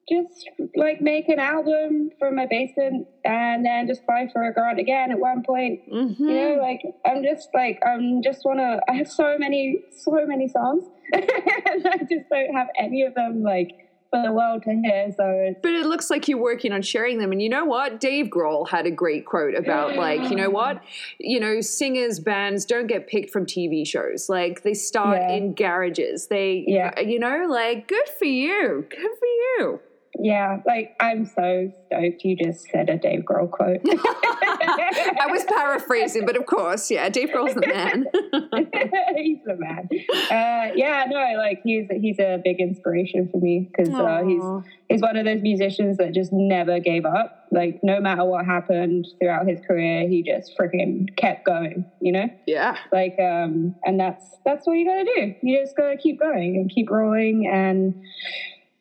just 0.08 0.48
like 0.76 1.00
make 1.00 1.28
an 1.28 1.38
album 1.38 2.10
from 2.18 2.36
my 2.36 2.46
basement 2.46 3.06
and 3.24 3.64
then 3.64 3.86
just 3.86 4.02
apply 4.02 4.28
for 4.32 4.44
a 4.46 4.52
grant 4.52 4.78
again 4.78 5.10
at 5.10 5.18
one 5.18 5.42
point. 5.42 5.80
Mhm. 5.92 6.18
You 6.18 6.26
know, 6.34 6.58
like 6.62 6.82
I'm 7.04 7.22
just 7.22 7.48
like 7.54 7.80
I'm 7.86 8.22
just 8.22 8.44
wanna. 8.44 8.80
I 8.88 8.92
have 8.94 9.08
so 9.08 9.36
many, 9.38 9.82
so 9.90 10.12
many 10.26 10.48
songs, 10.48 10.84
and 11.12 11.86
I 11.86 11.98
just 12.10 12.28
don't 12.30 12.54
have 12.54 12.68
any 12.78 13.02
of 13.02 13.14
them 13.14 13.42
like 13.42 13.70
for 14.10 14.22
the 14.22 14.32
world 14.32 14.62
to 14.62 14.70
hear. 14.70 15.12
So 15.14 15.54
But 15.62 15.72
it 15.74 15.84
looks 15.84 16.08
like 16.08 16.28
you're 16.28 16.40
working 16.40 16.72
on 16.72 16.80
sharing 16.80 17.18
them. 17.18 17.30
And 17.30 17.42
you 17.42 17.50
know 17.50 17.66
what? 17.66 18.00
Dave 18.00 18.28
Grohl 18.28 18.66
had 18.66 18.86
a 18.86 18.90
great 18.90 19.26
quote 19.26 19.54
about, 19.54 19.96
like, 19.96 20.30
you 20.30 20.34
know 20.36 20.48
what? 20.48 20.82
You 21.20 21.38
know, 21.38 21.60
singers, 21.60 22.18
bands 22.18 22.64
don't 22.64 22.86
get 22.86 23.06
picked 23.06 23.28
from 23.28 23.44
TV 23.44 23.86
shows. 23.86 24.30
Like, 24.30 24.62
they 24.62 24.72
start 24.72 25.18
Yeah. 25.18 25.32
in 25.36 25.52
garages. 25.52 26.28
They, 26.28 26.64
Yeah. 26.66 26.98
you 27.00 27.18
know, 27.18 27.44
like, 27.50 27.86
good 27.86 28.08
for 28.18 28.24
you. 28.24 28.86
Good 28.88 28.98
for 29.18 29.26
you. 29.26 29.80
Yeah, 30.18 30.58
like 30.66 30.96
I'm 31.00 31.24
so 31.24 31.72
stoked. 31.86 32.24
You 32.24 32.36
just 32.36 32.66
said 32.70 32.88
a 32.88 32.96
Dave 32.96 33.20
Grohl 33.20 33.50
quote. 33.50 33.80
I 33.84 35.26
was 35.30 35.44
paraphrasing, 35.44 36.26
but 36.26 36.36
of 36.36 36.46
course, 36.46 36.90
yeah, 36.90 37.08
Dave 37.08 37.28
Grohl's 37.28 37.54
the 37.54 37.66
man. 37.66 38.06
he's 39.16 39.38
the 39.44 39.56
man. 39.56 39.88
Uh, 40.30 40.72
yeah, 40.74 41.04
no, 41.08 41.34
like 41.36 41.60
he's 41.62 41.86
he's 42.00 42.18
a 42.18 42.40
big 42.42 42.58
inspiration 42.58 43.28
for 43.30 43.38
me 43.38 43.70
because 43.70 43.94
uh, 43.94 44.22
he's 44.26 44.42
he's 44.88 45.02
one 45.02 45.16
of 45.16 45.24
those 45.24 45.42
musicians 45.42 45.98
that 45.98 46.14
just 46.14 46.32
never 46.32 46.80
gave 46.80 47.04
up. 47.04 47.46
Like 47.52 47.80
no 47.82 48.00
matter 48.00 48.24
what 48.24 48.44
happened 48.44 49.06
throughout 49.20 49.46
his 49.46 49.60
career, 49.60 50.08
he 50.08 50.22
just 50.22 50.58
freaking 50.58 51.14
kept 51.16 51.44
going. 51.44 51.84
You 52.00 52.12
know, 52.12 52.28
yeah. 52.46 52.76
like 52.92 53.16
um, 53.20 53.76
and 53.84 54.00
that's 54.00 54.24
that's 54.44 54.66
what 54.66 54.74
you 54.74 54.86
gotta 54.86 55.04
do. 55.04 55.34
You 55.42 55.60
just 55.60 55.76
gotta 55.76 55.96
keep 55.96 56.18
going 56.18 56.56
and 56.56 56.70
keep 56.70 56.90
rolling 56.90 57.46
and. 57.46 57.94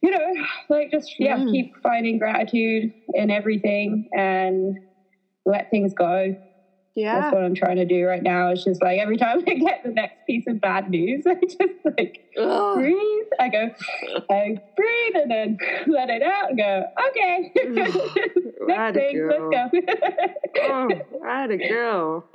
You 0.01 0.11
know, 0.11 0.33
like 0.69 0.91
just 0.91 1.13
yeah, 1.19 1.37
Mm. 1.37 1.51
keep 1.51 1.69
finding 1.81 2.17
gratitude 2.17 2.91
in 3.13 3.31
everything 3.31 4.05
and 4.13 4.75
let 5.45 5.69
things 5.69 5.93
go. 5.93 6.33
Yeah. 6.95 7.19
That's 7.21 7.33
what 7.33 7.43
I'm 7.43 7.53
trying 7.55 7.75
to 7.77 7.85
do 7.85 8.05
right 8.05 8.23
now. 8.23 8.49
It's 8.49 8.63
just 8.63 8.81
like 8.81 8.99
every 8.99 9.17
time 9.17 9.37
I 9.47 9.53
get 9.53 9.79
the 9.83 9.91
next 9.91 10.15
piece 10.27 10.43
of 10.47 10.59
bad 10.59 10.87
news, 10.87 11.23
I 11.27 11.35
just 11.35 11.73
like 11.97 12.11
Ugh. 12.39 12.75
breathe. 12.75 13.25
I 13.39 13.49
go, 13.49 13.69
I 14.31 14.55
breathe 14.75 15.13
and 15.15 15.31
then 15.31 15.57
let 15.87 16.09
it 16.09 16.21
out 16.23 16.49
and 16.49 16.57
go, 16.57 16.83
okay. 17.09 17.51
next 18.67 18.95
thing. 18.95 19.15
girl. 19.15 19.49
Let's 19.51 19.71
go. 19.73 20.61
oh, 20.63 20.89
I 21.25 21.41
had 21.41 21.51
a 21.51 21.57
girl. 21.57 22.25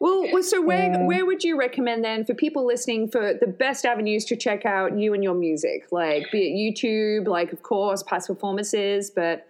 Well, 0.00 0.26
well, 0.32 0.42
so 0.42 0.62
where 0.62 0.90
Yeah. 0.92 1.04
where 1.06 1.26
would 1.26 1.42
you 1.42 1.58
recommend 1.58 2.04
then 2.04 2.24
for 2.24 2.34
people 2.34 2.64
listening 2.64 3.08
for 3.08 3.34
the 3.34 3.48
best 3.48 3.84
avenues 3.84 4.24
to 4.26 4.36
check 4.36 4.64
out 4.64 4.96
you 4.98 5.12
and 5.14 5.24
your 5.24 5.34
music? 5.34 5.86
Like 5.90 6.30
be 6.30 6.40
it 6.48 6.54
YouTube, 6.56 7.26
like 7.26 7.52
of 7.52 7.62
course 7.62 8.02
past 8.04 8.28
performances, 8.28 9.10
but 9.10 9.44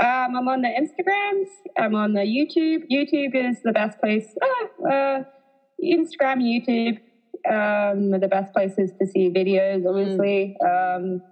Um, 0.00 0.34
I'm 0.36 0.48
on 0.48 0.60
the 0.62 0.68
Instagrams. 0.68 1.46
I'm 1.78 1.94
on 1.94 2.14
the 2.14 2.22
YouTube. 2.22 2.82
YouTube 2.90 3.32
is 3.36 3.62
the 3.62 3.70
best 3.70 4.00
place. 4.00 4.26
Uh, 4.42 4.88
uh, 4.88 5.24
Instagram, 5.80 6.38
YouTube, 6.42 6.98
um, 7.48 8.12
are 8.12 8.18
the 8.18 8.26
best 8.26 8.52
places 8.52 8.90
to 9.00 9.06
see 9.06 9.30
videos. 9.30 9.86
Obviously, 9.88 10.56
um, 10.66 11.22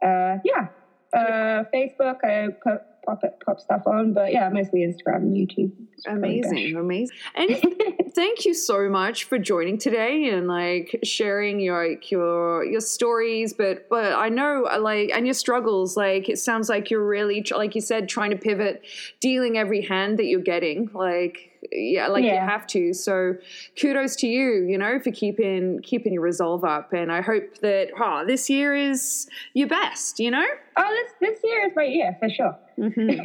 uh, 0.00 0.38
yeah. 0.44 0.68
Uh, 1.12 1.64
Facebook, 1.74 2.18
I 2.22 2.48
put 2.62 2.82
pop 3.08 3.24
it, 3.24 3.38
pop 3.44 3.58
stuff 3.58 3.86
on, 3.86 4.12
but 4.12 4.32
yeah, 4.32 4.48
mostly 4.50 4.80
Instagram 4.80 5.16
and 5.16 5.36
YouTube. 5.36 5.72
Amazing, 6.06 6.76
amazing. 6.76 7.16
And 7.34 7.48
thank 8.14 8.44
you 8.44 8.52
so 8.52 8.88
much 8.88 9.24
for 9.24 9.38
joining 9.38 9.78
today 9.78 10.28
and 10.28 10.46
like 10.46 11.00
sharing 11.04 11.58
your 11.58 11.88
like, 11.88 12.10
your 12.10 12.64
your 12.64 12.80
stories. 12.80 13.54
But 13.54 13.88
but 13.88 14.12
I 14.12 14.28
know 14.28 14.68
like 14.80 15.10
and 15.14 15.26
your 15.26 15.34
struggles. 15.34 15.96
Like 15.96 16.28
it 16.28 16.38
sounds 16.38 16.68
like 16.68 16.90
you're 16.90 17.06
really 17.06 17.44
like 17.50 17.74
you 17.74 17.80
said 17.80 18.08
trying 18.08 18.30
to 18.30 18.36
pivot, 18.36 18.82
dealing 19.20 19.56
every 19.56 19.82
hand 19.82 20.18
that 20.18 20.26
you're 20.26 20.40
getting. 20.40 20.90
Like 20.92 21.48
yeah, 21.72 22.08
like 22.08 22.24
you 22.24 22.30
have 22.30 22.66
to. 22.68 22.92
So 22.92 23.34
kudos 23.80 24.16
to 24.16 24.26
you, 24.26 24.66
you 24.68 24.78
know, 24.78 25.00
for 25.00 25.10
keeping 25.10 25.80
keeping 25.82 26.12
your 26.12 26.22
resolve 26.22 26.64
up. 26.64 26.92
And 26.92 27.10
I 27.10 27.22
hope 27.22 27.58
that 27.62 27.88
oh, 27.98 28.24
this 28.26 28.50
year 28.50 28.74
is 28.74 29.28
your 29.54 29.68
best. 29.68 30.20
You 30.20 30.30
know. 30.30 30.46
Oh, 30.76 30.88
this 31.20 31.30
this 31.32 31.40
year 31.42 31.66
is 31.66 31.72
my 31.74 31.84
year 31.84 32.16
for 32.20 32.28
sure. 32.28 32.56
Mhm. 32.88 33.20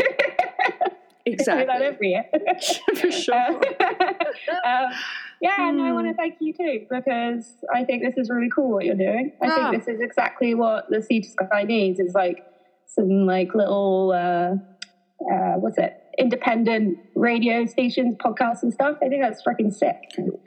That 1.25 1.25
exactly. 1.25 1.85
every 1.85 2.09
year. 2.09 2.25
for 2.95 3.11
sure. 3.11 3.35
um, 4.65 4.91
yeah, 5.41 5.69
and 5.69 5.81
I 5.81 5.93
want 5.93 6.07
Hmm. 6.07 6.11
to 6.11 6.17
thank 6.17 6.35
you 6.41 6.53
too 6.53 6.85
because 6.89 7.55
I 7.73 7.83
think 7.85 8.03
this 8.03 8.17
is 8.17 8.29
really 8.29 8.49
cool 8.53 8.71
what 8.71 8.83
you're 8.85 8.95
doing. 8.95 9.31
I 9.41 9.47
Ah. 9.47 9.71
think 9.71 9.85
this 9.85 9.95
is 9.95 10.01
exactly 10.01 10.53
what 10.53 10.89
the 10.89 11.01
Sea 11.01 11.21
to 11.21 11.29
Sky 11.29 11.63
needs. 11.63 11.99
Is 11.99 12.13
like 12.13 12.45
some 12.87 13.25
like 13.25 13.55
little 13.55 14.11
uh, 14.11 14.55
uh, 15.33 15.53
what's 15.59 15.77
it? 15.77 15.93
Independent 16.17 16.97
radio 17.15 17.65
stations, 17.65 18.15
podcasts, 18.15 18.63
and 18.63 18.73
stuff. 18.73 18.97
I 19.01 19.07
think 19.07 19.21
that's 19.21 19.41
freaking 19.43 19.73
sick. 19.73 19.95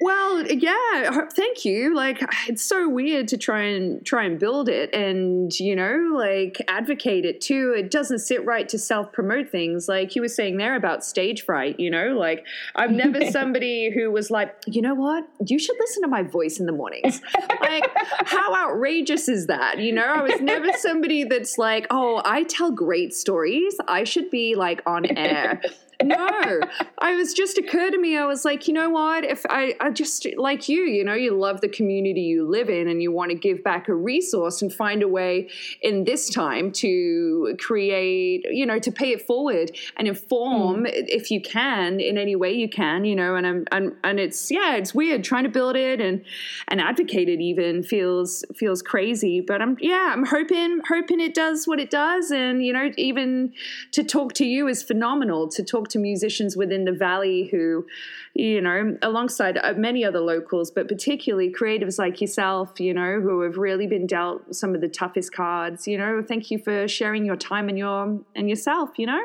Well, 0.00 0.46
yeah, 0.46 1.26
thank 1.34 1.64
you. 1.64 1.94
Like 1.94 2.22
it's 2.48 2.64
so 2.64 2.88
weird 2.88 3.28
to 3.28 3.36
try 3.36 3.62
and 3.62 4.04
try 4.04 4.24
and 4.24 4.38
build 4.38 4.68
it 4.68 4.94
and, 4.94 5.52
you 5.58 5.76
know, 5.76 6.10
like 6.14 6.62
advocate 6.68 7.24
it 7.24 7.40
too. 7.40 7.74
It 7.76 7.90
doesn't 7.90 8.20
sit 8.20 8.44
right 8.44 8.68
to 8.68 8.78
self-promote 8.78 9.48
things 9.48 9.88
like 9.88 10.14
you 10.14 10.22
were 10.22 10.28
saying 10.28 10.56
there 10.56 10.76
about 10.76 11.04
stage 11.04 11.42
fright, 11.44 11.78
you 11.80 11.90
know? 11.90 12.16
Like 12.16 12.44
I'm 12.74 12.96
never 12.96 13.24
somebody 13.30 13.90
who 13.90 14.10
was 14.10 14.30
like, 14.30 14.54
"You 14.66 14.82
know 14.82 14.94
what? 14.94 15.24
You 15.44 15.58
should 15.58 15.76
listen 15.78 16.02
to 16.02 16.08
my 16.08 16.22
voice 16.22 16.58
in 16.58 16.66
the 16.66 16.72
mornings." 16.72 17.20
like 17.60 17.90
how 18.24 18.54
outrageous 18.54 19.28
is 19.28 19.46
that? 19.46 19.78
You 19.78 19.92
know, 19.92 20.04
I 20.04 20.22
was 20.22 20.40
never 20.40 20.72
somebody 20.78 21.24
that's 21.24 21.58
like, 21.58 21.86
"Oh, 21.90 22.22
I 22.24 22.44
tell 22.44 22.70
great 22.70 23.14
stories. 23.14 23.76
I 23.88 24.04
should 24.04 24.30
be 24.30 24.54
like 24.54 24.82
on 24.86 25.06
air." 25.16 25.55
Yes 25.64 25.85
no. 26.02 26.60
I 26.98 27.14
was 27.14 27.32
just 27.32 27.58
occurred 27.58 27.92
to 27.92 27.98
me 27.98 28.16
i 28.16 28.24
was 28.24 28.44
like 28.44 28.68
you 28.68 28.74
know 28.74 28.90
what? 28.90 29.24
If 29.24 29.44
I, 29.48 29.74
I 29.80 29.90
just 29.90 30.26
like 30.36 30.68
you 30.68 30.82
you 30.82 31.04
know 31.04 31.14
you 31.14 31.36
love 31.36 31.60
the 31.60 31.68
community 31.68 32.22
you 32.22 32.46
live 32.46 32.68
in 32.68 32.88
and 32.88 33.02
you 33.02 33.12
want 33.12 33.30
to 33.30 33.36
give 33.36 33.62
back 33.62 33.88
a 33.88 33.94
resource 33.94 34.62
and 34.62 34.72
find 34.72 35.02
a 35.02 35.08
way 35.08 35.48
in 35.82 36.04
this 36.04 36.30
time 36.30 36.72
to 36.72 37.56
create 37.58 38.46
you 38.50 38.66
know 38.66 38.78
to 38.78 38.90
pay 38.90 39.12
it 39.12 39.22
forward 39.22 39.70
and 39.96 40.08
inform 40.08 40.84
mm. 40.84 40.90
if 40.92 41.30
you 41.30 41.40
can 41.40 42.00
in 42.00 42.18
any 42.18 42.36
way 42.36 42.52
you 42.52 42.68
can 42.68 43.04
you 43.04 43.16
know 43.16 43.34
and 43.34 43.46
I'm, 43.46 43.64
and 43.72 43.94
and 44.04 44.20
it's 44.20 44.50
yeah 44.50 44.76
it's 44.76 44.94
weird. 44.94 45.24
Trying 45.24 45.44
to 45.44 45.50
build 45.50 45.76
it 45.76 46.00
and 46.00 46.24
and 46.68 46.80
advocate 46.80 47.28
it 47.28 47.40
even 47.40 47.82
feels 47.82 48.44
feels 48.54 48.82
crazy 48.82 49.40
but 49.40 49.60
i'm 49.62 49.76
yeah 49.80 50.10
i'm 50.12 50.24
hoping 50.24 50.80
hoping 50.88 51.20
it 51.20 51.34
does 51.34 51.66
what 51.66 51.80
it 51.80 51.90
does 51.90 52.30
and 52.30 52.64
you 52.64 52.72
know 52.72 52.90
even 52.96 53.52
to 53.92 54.04
talk 54.04 54.32
to 54.34 54.44
you 54.44 54.68
is 54.68 54.82
phenomenal. 54.82 55.48
To 55.48 55.62
talk 55.62 55.85
to 55.88 55.98
musicians 55.98 56.56
within 56.56 56.84
the 56.84 56.92
valley 56.92 57.48
who 57.50 57.86
you 58.34 58.60
know 58.60 58.96
alongside 59.02 59.58
uh, 59.58 59.72
many 59.76 60.04
other 60.04 60.20
locals 60.20 60.70
but 60.70 60.88
particularly 60.88 61.52
creatives 61.52 61.98
like 61.98 62.20
yourself 62.20 62.78
you 62.80 62.92
know 62.92 63.20
who 63.20 63.42
have 63.42 63.56
really 63.56 63.86
been 63.86 64.06
dealt 64.06 64.54
some 64.54 64.74
of 64.74 64.80
the 64.80 64.88
toughest 64.88 65.32
cards 65.32 65.86
you 65.86 65.98
know. 65.98 66.22
Thank 66.26 66.50
you 66.50 66.58
for 66.58 66.88
sharing 66.88 67.24
your 67.24 67.36
time 67.36 67.68
and 67.68 67.78
your 67.78 68.20
and 68.34 68.48
yourself 68.48 68.90
you 68.98 69.06
know? 69.06 69.22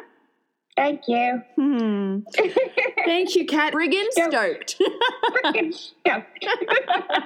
Thank 0.77 1.01
you. 1.07 1.41
hmm. 1.55 2.19
thank 3.05 3.35
you 3.35 3.45
Cat. 3.45 3.73
Friggin 3.73 4.05
stoked. 4.11 4.81
Freaking 5.33 5.73
stoked. 5.73 6.45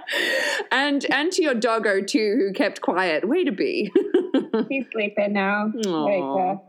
and 0.71 1.05
and 1.11 1.31
to 1.31 1.43
your 1.43 1.53
doggo 1.53 2.01
too 2.01 2.35
who 2.39 2.53
kept 2.53 2.81
quiet. 2.81 3.27
Way 3.27 3.43
to 3.43 3.51
be 3.51 3.91
She's 4.71 4.85
sleeping 4.91 5.33
now. 5.33 5.71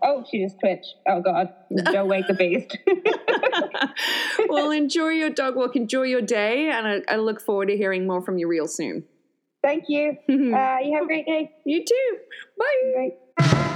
Oh, 0.02 0.24
she 0.30 0.42
just 0.44 0.56
twitched. 0.60 0.94
Oh 1.08 1.20
God! 1.20 1.48
Don't 1.92 2.08
wake 2.08 2.26
the 2.26 2.34
beast. 2.34 2.76
well 4.48 4.70
enjoy 4.70 5.08
your 5.08 5.30
dog 5.30 5.56
walk 5.56 5.76
enjoy 5.76 6.02
your 6.02 6.20
day 6.20 6.70
and 6.70 6.86
I, 6.86 7.14
I 7.14 7.16
look 7.16 7.40
forward 7.40 7.66
to 7.68 7.76
hearing 7.76 8.06
more 8.06 8.22
from 8.22 8.38
you 8.38 8.48
real 8.48 8.68
soon 8.68 9.04
Thank 9.62 9.84
you. 9.88 10.16
Uh, 10.28 10.78
you 10.82 10.94
have 10.94 11.04
a 11.04 11.06
great 11.06 11.26
day. 11.26 11.50
you 11.64 11.84
too 11.84 12.18
bye 12.58 13.10
Bye. 13.38 13.72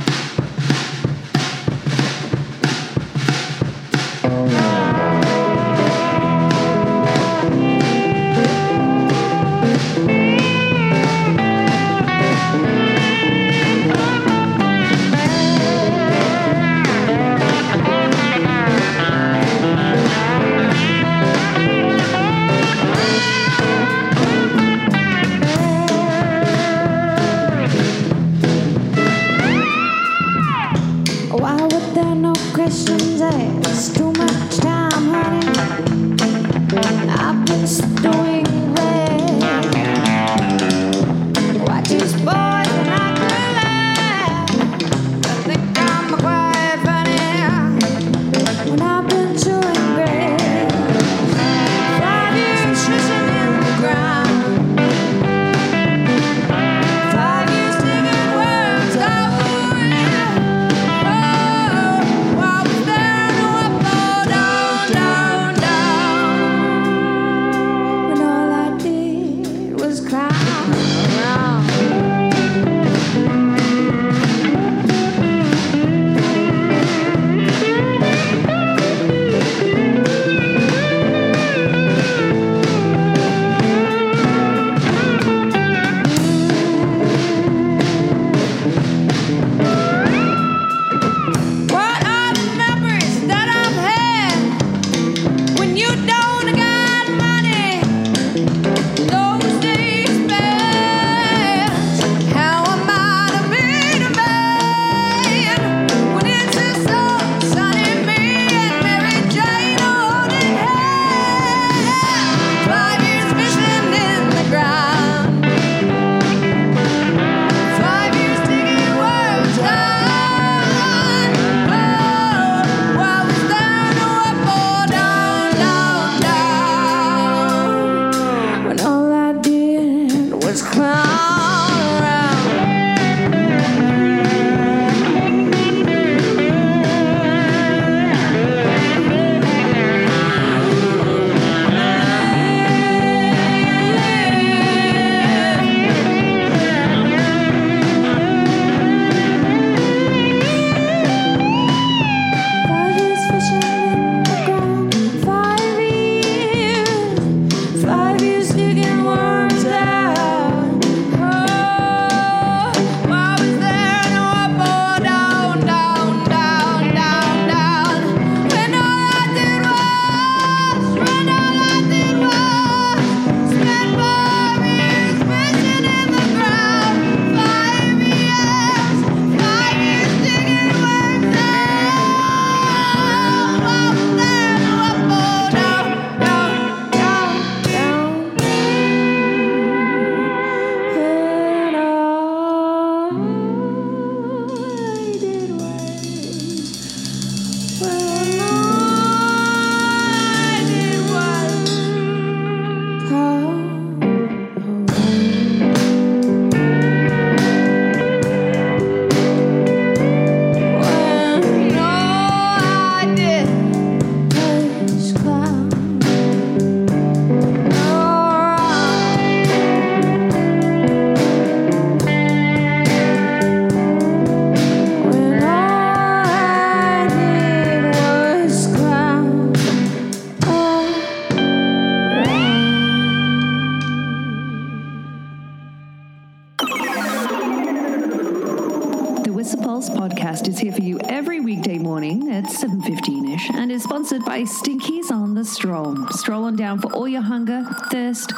The 248.11 248.35